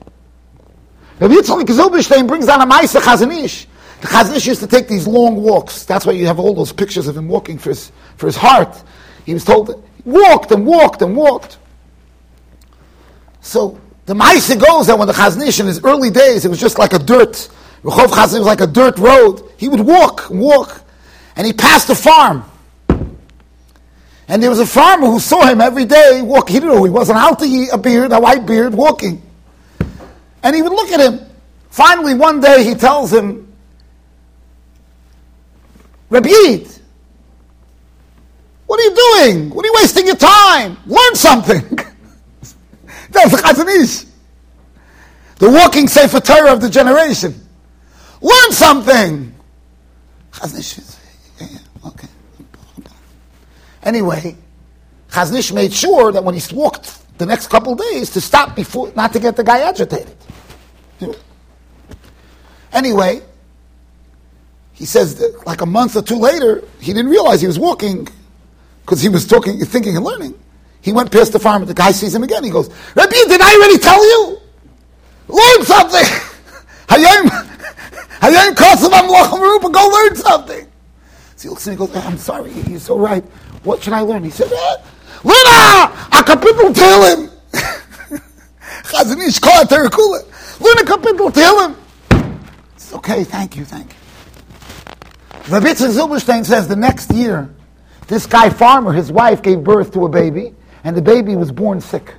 Rabbi 1.20 1.34
Yitzchak 1.34 1.64
Zilberstein 1.66 2.26
brings 2.26 2.46
down 2.46 2.60
a 2.60 2.66
Maisa 2.66 3.00
Chazon 3.00 3.44
Ish. 3.44 3.66
The 4.00 4.08
Chazon 4.08 4.36
Ish 4.36 4.46
used 4.46 4.60
to 4.60 4.66
take 4.66 4.88
these 4.88 5.06
long 5.06 5.36
walks. 5.36 5.84
That's 5.84 6.04
why 6.04 6.12
you 6.12 6.26
have 6.26 6.40
all 6.40 6.54
those 6.54 6.72
pictures 6.72 7.06
of 7.06 7.16
him 7.16 7.28
walking 7.28 7.58
for 7.58 7.70
his, 7.70 7.92
for 8.16 8.26
his 8.26 8.36
heart. 8.36 8.82
He 9.24 9.32
was 9.32 9.44
told, 9.44 9.88
walked 10.04 10.50
and 10.50 10.66
walked 10.66 11.02
and 11.02 11.14
walked. 11.14 11.58
So 13.40 13.80
the 14.06 14.14
Maisa 14.14 14.60
goes 14.60 14.88
that 14.88 14.98
when 14.98 15.06
the 15.06 15.14
Chazon 15.14 15.46
Ish 15.46 15.60
in 15.60 15.66
his 15.66 15.84
early 15.84 16.10
days, 16.10 16.44
it 16.44 16.48
was 16.48 16.58
just 16.60 16.78
like 16.78 16.92
a 16.92 16.98
dirt. 16.98 17.48
Rechov 17.84 18.08
Chazon 18.08 18.38
was 18.38 18.46
like 18.46 18.60
a 18.60 18.66
dirt 18.66 18.98
road. 18.98 19.48
He 19.62 19.68
would 19.68 19.78
walk 19.78 20.26
walk. 20.28 20.82
And 21.36 21.46
he 21.46 21.52
passed 21.52 21.88
a 21.88 21.94
farm. 21.94 22.44
And 24.26 24.42
there 24.42 24.50
was 24.50 24.58
a 24.58 24.66
farmer 24.66 25.06
who 25.06 25.20
saw 25.20 25.46
him 25.46 25.60
every 25.60 25.84
day 25.84 26.20
walk. 26.20 26.48
He 26.48 26.54
didn't 26.54 26.74
know 26.74 26.82
he 26.82 26.90
was 26.90 27.10
an 27.10 27.16
alti, 27.16 27.68
a 27.68 27.78
beard, 27.78 28.10
a 28.10 28.18
white 28.18 28.44
beard, 28.44 28.74
walking. 28.74 29.22
And 30.42 30.56
he 30.56 30.62
would 30.62 30.72
look 30.72 30.90
at 30.90 30.98
him. 30.98 31.20
Finally, 31.70 32.14
one 32.14 32.40
day 32.40 32.64
he 32.64 32.74
tells 32.74 33.12
him, 33.12 33.54
Rabbi 36.10 36.64
what 38.66 38.80
are 38.80 38.82
you 38.82 38.94
doing? 38.96 39.50
What 39.50 39.64
are 39.64 39.68
you 39.68 39.74
wasting 39.76 40.06
your 40.06 40.16
time? 40.16 40.76
Learn 40.86 41.14
something. 41.14 41.60
That's 43.10 43.30
the 43.30 43.36
Chazon 43.36 43.80
Ish. 43.80 44.06
The 45.38 45.50
walking 45.50 45.86
Sefer 45.86 46.18
Torah 46.18 46.52
of 46.52 46.60
the 46.60 46.68
generation. 46.68 47.34
Learn 48.20 48.50
something. 48.50 49.31
Chazon 50.32 50.58
Ish, 50.58 50.78
yeah, 51.40 51.58
okay. 51.86 52.08
Anyway, 53.82 54.36
Chazon 55.10 55.38
Ish 55.38 55.52
made 55.52 55.72
sure 55.72 56.12
that 56.12 56.24
when 56.24 56.34
he 56.34 56.54
walked 56.54 57.18
the 57.18 57.26
next 57.26 57.48
couple 57.48 57.74
days 57.74 58.10
to 58.10 58.20
stop 58.20 58.56
before, 58.56 58.92
not 58.96 59.12
to 59.12 59.20
get 59.20 59.36
the 59.36 59.44
guy 59.44 59.60
agitated. 59.60 60.16
Anyway, 62.72 63.20
he 64.72 64.86
says 64.86 65.16
that 65.16 65.46
like 65.46 65.60
a 65.60 65.66
month 65.66 65.94
or 65.94 66.02
two 66.02 66.16
later, 66.16 66.64
he 66.80 66.92
didn't 66.92 67.10
realize 67.10 67.40
he 67.40 67.46
was 67.46 67.58
walking 67.58 68.08
because 68.80 69.02
he 69.02 69.08
was 69.08 69.26
talking, 69.26 69.58
thinking 69.60 69.96
and 69.96 70.04
learning. 70.04 70.34
He 70.80 70.92
went 70.92 71.12
past 71.12 71.32
the 71.32 71.38
farm, 71.38 71.62
and 71.62 71.68
the 71.68 71.74
guy 71.74 71.92
sees 71.92 72.14
him 72.14 72.24
again. 72.24 72.42
He 72.42 72.50
goes, 72.50 72.68
Rabbi, 72.96 73.12
did 73.28 73.40
I 73.40 73.54
already 73.54 73.78
tell 73.78 74.04
you? 74.04 74.38
Learn 75.28 75.64
something. 75.64 76.04
kosavam 78.30 79.08
lochem 79.08 79.72
go 79.72 79.88
learn 79.88 80.16
something. 80.16 80.68
So 81.36 81.42
he 81.42 81.48
looks 81.48 81.66
at 81.66 81.78
me 81.78 81.84
and 81.84 81.92
goes, 81.92 82.04
I'm 82.04 82.18
sorry, 82.18 82.52
you're 82.52 82.78
so 82.78 82.96
right. 82.96 83.24
What 83.64 83.82
should 83.82 83.92
I 83.92 84.00
learn? 84.00 84.22
He 84.22 84.30
said, 84.30 84.52
eh, 84.52 84.76
learn 85.24 85.34
a, 85.34 86.22
kapitel 86.22 86.72
tehillim. 86.72 87.30
Chazon 88.84 89.26
Ish 89.26 89.38
kol 89.38 89.64
terakula. 89.64 90.22
Learn 90.60 90.78
a 90.78 90.82
kapitel 90.82 91.32
tehillim. 91.32 91.76
It's 92.74 92.92
okay, 92.94 93.24
thank 93.24 93.56
you, 93.56 93.64
thank 93.64 93.92
you. 93.92 93.98
Rabbi 95.52 95.72
Zilberstein 95.72 96.46
says 96.46 96.68
the 96.68 96.76
next 96.76 97.12
year, 97.12 97.52
this 98.06 98.26
guy 98.26 98.48
farmer, 98.48 98.92
his 98.92 99.10
wife 99.10 99.42
gave 99.42 99.64
birth 99.64 99.92
to 99.94 100.04
a 100.04 100.08
baby, 100.08 100.54
and 100.84 100.96
the 100.96 101.02
baby 101.02 101.34
was 101.34 101.50
born 101.50 101.80
sick. 101.80 102.14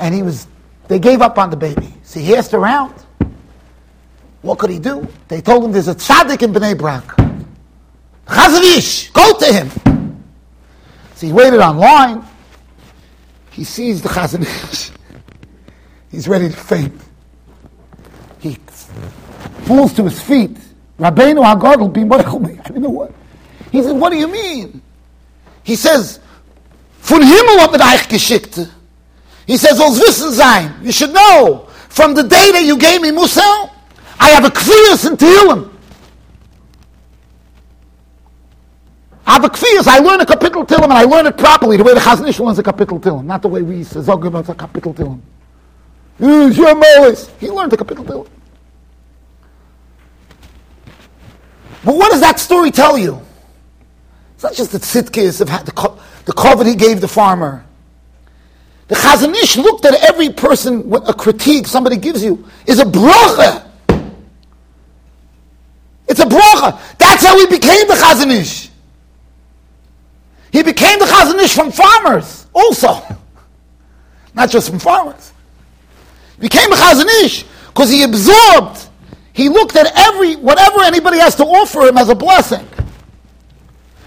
And 0.00 0.14
he 0.14 0.22
was, 0.22 0.48
they 0.88 0.98
gave 0.98 1.22
up 1.22 1.38
on 1.38 1.50
the 1.50 1.56
baby. 1.56 1.94
So 2.02 2.18
he 2.18 2.34
asked 2.34 2.54
around, 2.54 3.05
what 4.42 4.58
could 4.58 4.70
he 4.70 4.78
do? 4.78 5.06
They 5.28 5.40
told 5.40 5.64
him 5.64 5.72
there's 5.72 5.88
a 5.88 5.94
tzaddik 5.94 6.42
in 6.42 6.52
Bnei 6.52 6.76
Brak. 6.76 7.04
Chazon 8.26 8.76
Ish, 8.76 9.10
go 9.10 9.38
to 9.38 9.46
him. 9.46 9.70
So 11.14 11.26
he 11.26 11.32
waited 11.32 11.60
online. 11.60 12.24
He 13.50 13.64
sees 13.64 14.02
the 14.02 14.08
Chazon 14.08 14.42
Ish. 14.42 14.90
He's 16.10 16.28
ready 16.28 16.48
to 16.48 16.56
faint. 16.56 17.00
He 18.40 18.54
falls 19.64 19.92
to 19.94 20.04
his 20.04 20.20
feet. 20.20 20.56
Rabbeinu 20.98 21.42
HaGadol, 21.42 21.92
be 21.92 22.02
I 22.02 22.68
don't 22.68 22.82
know 22.82 22.90
what. 22.90 23.12
He 23.70 23.82
says, 23.82 23.92
what 23.92 24.10
do 24.10 24.16
you 24.16 24.28
mean? 24.28 24.80
He 25.62 25.76
says, 25.76 26.20
von 27.00 27.20
Himmel 27.22 27.60
hat 27.60 27.72
mir 27.72 27.80
euch 27.80 28.08
geschickt. 28.08 28.68
He 29.46 29.56
says, 29.56 29.78
als 29.80 29.98
wissen 30.00 30.32
sein, 30.32 30.74
you 30.82 30.92
should 30.92 31.12
know, 31.12 31.68
from 31.88 32.14
the 32.14 32.22
day 32.22 32.50
that 32.52 32.64
you 32.64 32.78
gave 32.78 33.00
me 33.00 33.10
Musa, 33.10 33.70
I 34.18 34.28
have 34.30 34.44
a 34.44 34.48
kfiyas 34.48 35.06
in 35.10 35.16
Tehillim. 35.16 35.72
I 39.26 39.32
have 39.32 39.44
a 39.44 39.48
kfiyas, 39.48 39.86
I 39.86 39.98
learn 39.98 40.20
a 40.20 40.24
kapitel 40.24 40.66
Tehillim, 40.66 40.84
and 40.84 40.92
I 40.92 41.02
learn 41.04 41.26
it 41.26 41.36
properly, 41.36 41.76
the 41.76 41.84
way 41.84 41.94
the 41.94 42.00
Chazon 42.00 42.28
Ish 42.28 42.38
learns 42.40 42.58
a 42.58 42.62
kapitel 42.62 43.00
Tehillim, 43.00 43.24
not 43.24 43.42
the 43.42 43.48
way 43.48 43.62
we 43.62 43.82
say, 43.84 44.00
about 44.00 44.48
a 44.48 44.54
kapitel 44.54 44.94
Tehillim. 44.94 45.20
He 46.18 47.50
learned 47.50 47.72
a 47.72 47.76
kapitel 47.76 48.04
Tehillim. 48.04 48.28
But 51.84 51.96
what 51.96 52.10
does 52.10 52.20
that 52.20 52.40
story 52.40 52.70
tell 52.70 52.96
you? 52.96 53.20
It's 54.34 54.42
not 54.42 54.54
just 54.54 54.72
the 54.72 54.78
tzidkis 54.78 55.40
of 55.40 55.48
the, 55.48 56.00
the 56.24 56.32
covet 56.32 56.66
he 56.66 56.74
gave 56.74 57.00
the 57.00 57.08
farmer. 57.08 57.64
The 58.88 58.94
Chazon 58.94 59.34
Ish 59.34 59.56
looked 59.56 59.84
at 59.84 59.94
every 60.08 60.30
person, 60.30 60.92
a 60.92 61.12
critique 61.12 61.66
somebody 61.66 61.96
gives 61.96 62.22
you, 62.22 62.44
is 62.66 62.78
a 62.78 62.84
bracha. 62.84 63.65
It's 66.08 66.20
a 66.20 66.24
bracha. 66.24 66.80
That's 66.98 67.24
how 67.24 67.38
he 67.38 67.46
became 67.46 67.86
the 67.88 67.94
Chazon 67.94 68.30
Ish. 68.30 68.70
He 70.52 70.62
became 70.62 70.98
the 70.98 71.06
Chazon 71.06 71.42
Ish 71.42 71.54
from 71.54 71.72
farmers 71.72 72.46
also. 72.52 73.02
Not 74.34 74.50
just 74.50 74.70
from 74.70 74.78
farmers. 74.78 75.32
He 76.36 76.42
became 76.42 76.72
a 76.72 76.76
Chazon 76.76 77.24
Ish 77.24 77.44
because 77.68 77.90
he 77.90 78.02
absorbed 78.04 78.88
He 79.36 79.50
looked 79.50 79.76
at 79.76 79.92
every, 79.94 80.36
whatever 80.36 80.82
anybody 80.82 81.18
has 81.18 81.34
to 81.36 81.44
offer 81.44 81.82
him 81.82 81.98
as 81.98 82.08
a 82.08 82.14
blessing. 82.14 82.66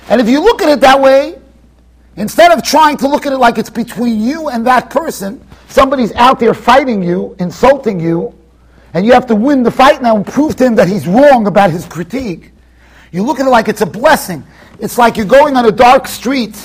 And 0.10 0.20
if 0.20 0.28
you 0.28 0.42
look 0.42 0.64
at 0.64 0.70
it 0.70 0.82
that 0.82 1.00
way, 1.00 1.38
instead 2.16 2.52
of 2.52 2.64
trying 2.64 2.98
to 2.98 3.08
look 3.08 3.28
at 3.28 3.34
it 3.34 3.38
like 3.38 3.60
it's 3.60 3.70
between 3.70 4.20
you 4.20 4.50
and 4.50 4.66
that 4.66 4.90
person, 4.90 5.40
somebody's 5.68 6.12
out 6.14 6.40
there 6.40 6.56
fighting 6.56 7.04
you, 7.04 7.36
insulting 7.38 8.00
you, 8.00 8.34
and 8.94 9.06
you 9.06 9.14
have 9.14 9.28
to 9.28 9.36
win 9.36 9.64
the 9.64 9.72
fight 9.72 10.02
now 10.02 10.16
and 10.16 10.26
prove 10.26 10.56
to 10.58 10.66
him 10.66 10.76
that 10.76 10.88
he's 10.88 11.08
wrong 11.08 11.48
about 11.48 11.72
his 11.72 11.86
critique. 11.86 12.52
You 13.12 13.24
look 13.24 13.40
at 13.40 13.46
it 13.46 13.50
like 13.50 13.68
it's 13.68 13.82
a 13.82 13.86
blessing. 13.86 14.44
It's 14.80 14.98
like 14.98 15.18
you're 15.18 15.26
going 15.26 15.56
on 15.58 15.66
a 15.66 15.72
dark 15.72 16.08
street 16.08 16.56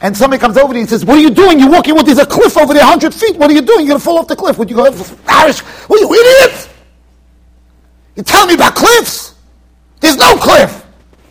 and 0.00 0.16
somebody 0.16 0.40
comes 0.40 0.56
over 0.56 0.72
to 0.72 0.78
you 0.78 0.82
and 0.82 0.88
says, 0.88 1.04
What 1.04 1.18
are 1.18 1.20
you 1.20 1.30
doing? 1.30 1.58
You're 1.58 1.70
walking 1.70 1.94
with 1.94 2.06
there's 2.06 2.18
a 2.18 2.26
cliff 2.26 2.56
over 2.56 2.74
there, 2.74 2.82
100 2.82 3.14
feet. 3.14 3.36
What 3.36 3.50
are 3.50 3.54
you 3.54 3.62
doing? 3.62 3.80
You're 3.80 3.90
going 3.90 4.00
to 4.00 4.04
fall 4.04 4.18
off 4.18 4.28
the 4.28 4.36
cliff. 4.36 4.58
Would 4.58 4.68
you 4.68 4.76
go, 4.76 4.84
Irish? 4.84 5.60
What 5.60 5.98
are 5.98 6.02
you 6.02 6.12
idiots? 6.12 6.68
You're 8.14 8.24
telling 8.24 8.48
me 8.48 8.54
about 8.54 8.74
cliffs? 8.74 9.34
There's 10.00 10.16
no 10.16 10.36
cliff. 10.36 10.84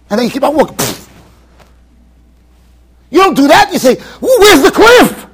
And 0.09 0.20
then 0.20 0.26
you 0.26 0.32
keep 0.32 0.43
on 0.43 0.55
walking. 0.55 0.78
You 3.11 3.20
don't 3.20 3.36
do 3.36 3.47
that. 3.47 3.72
You 3.72 3.80
say, 3.80 3.95
Where's 4.20 4.61
the 4.61 4.72
cliff? 4.72 5.28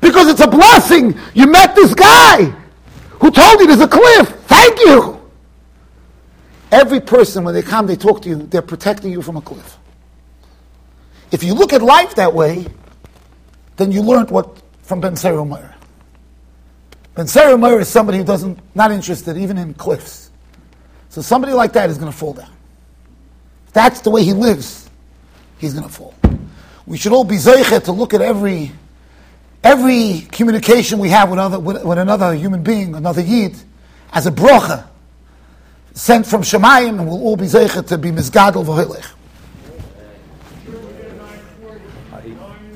Because 0.00 0.28
it's 0.28 0.40
a 0.40 0.48
blessing. 0.48 1.18
You 1.34 1.46
met 1.46 1.74
this 1.74 1.94
guy 1.94 2.54
who 3.20 3.30
told 3.30 3.60
you 3.60 3.66
there's 3.66 3.80
a 3.80 3.88
cliff. 3.88 4.28
Thank 4.46 4.78
you. 4.80 5.20
Every 6.70 7.00
person, 7.00 7.44
when 7.44 7.54
they 7.54 7.62
come, 7.62 7.86
they 7.86 7.96
talk 7.96 8.22
to 8.22 8.28
you, 8.28 8.36
they're 8.36 8.62
protecting 8.62 9.10
you 9.10 9.22
from 9.22 9.36
a 9.36 9.40
cliff. 9.40 9.78
If 11.30 11.42
you 11.42 11.54
look 11.54 11.72
at 11.72 11.82
life 11.82 12.14
that 12.16 12.32
way, 12.32 12.66
then 13.76 13.92
you 13.92 14.02
learned 14.02 14.30
what 14.30 14.62
from 14.82 15.00
Ben 15.00 15.14
Meir. 15.22 15.74
Ben 17.14 17.60
Meir 17.60 17.80
is 17.80 17.88
somebody 17.88 18.18
who 18.18 18.24
doesn't, 18.24 18.58
not 18.74 18.90
interested 18.90 19.36
even 19.36 19.58
in 19.58 19.74
cliffs. 19.74 20.30
So 21.08 21.22
somebody 21.22 21.52
like 21.52 21.72
that 21.72 21.90
is 21.90 21.98
going 21.98 22.10
to 22.10 22.16
fall 22.16 22.34
down. 22.34 22.50
If 23.66 23.72
that's 23.72 24.00
the 24.00 24.10
way 24.10 24.24
he 24.24 24.32
lives, 24.32 24.88
he's 25.58 25.74
going 25.74 25.86
to 25.86 25.92
fall. 25.92 26.14
We 26.86 26.96
should 26.96 27.12
all 27.12 27.24
be 27.24 27.36
zeichet 27.36 27.84
to 27.84 27.92
look 27.92 28.14
at 28.14 28.22
every 28.22 28.72
every 29.62 30.26
communication 30.30 30.98
we 30.98 31.08
have 31.10 31.30
with, 31.30 31.38
other, 31.38 31.58
with, 31.58 31.84
with 31.84 31.98
another 31.98 32.34
human 32.34 32.62
being, 32.62 32.94
another 32.94 33.20
yid, 33.20 33.56
as 34.12 34.26
a 34.26 34.30
brocha 34.30 34.86
sent 35.94 36.26
from 36.26 36.42
Shemayim, 36.42 37.00
and 37.00 37.06
we'll 37.08 37.20
all 37.20 37.36
be 37.36 37.46
zeichet 37.46 37.86
to 37.88 37.98
be 37.98 38.10
misgadol 38.10 38.64
v'hilech. 38.64 39.14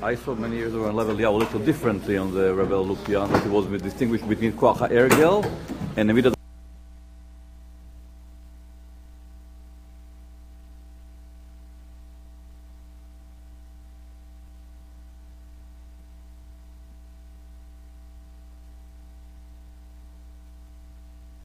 I 0.02 0.16
saw 0.16 0.34
many 0.34 0.56
years 0.56 0.74
ago 0.74 0.86
on 0.86 0.96
level 0.96 1.20
yeah, 1.20 1.28
a 1.28 1.30
little 1.30 1.60
differently 1.60 2.18
on 2.18 2.34
the 2.34 2.52
Rebel 2.52 2.84
Lopian, 2.84 3.30
that 3.30 3.46
it 3.46 3.48
was 3.48 3.66
distinguished 3.80 4.28
between 4.28 4.52
Koach 4.52 4.90
Ergel 4.90 5.48
and 5.96 6.08
the 6.10 6.14
middle 6.14 6.34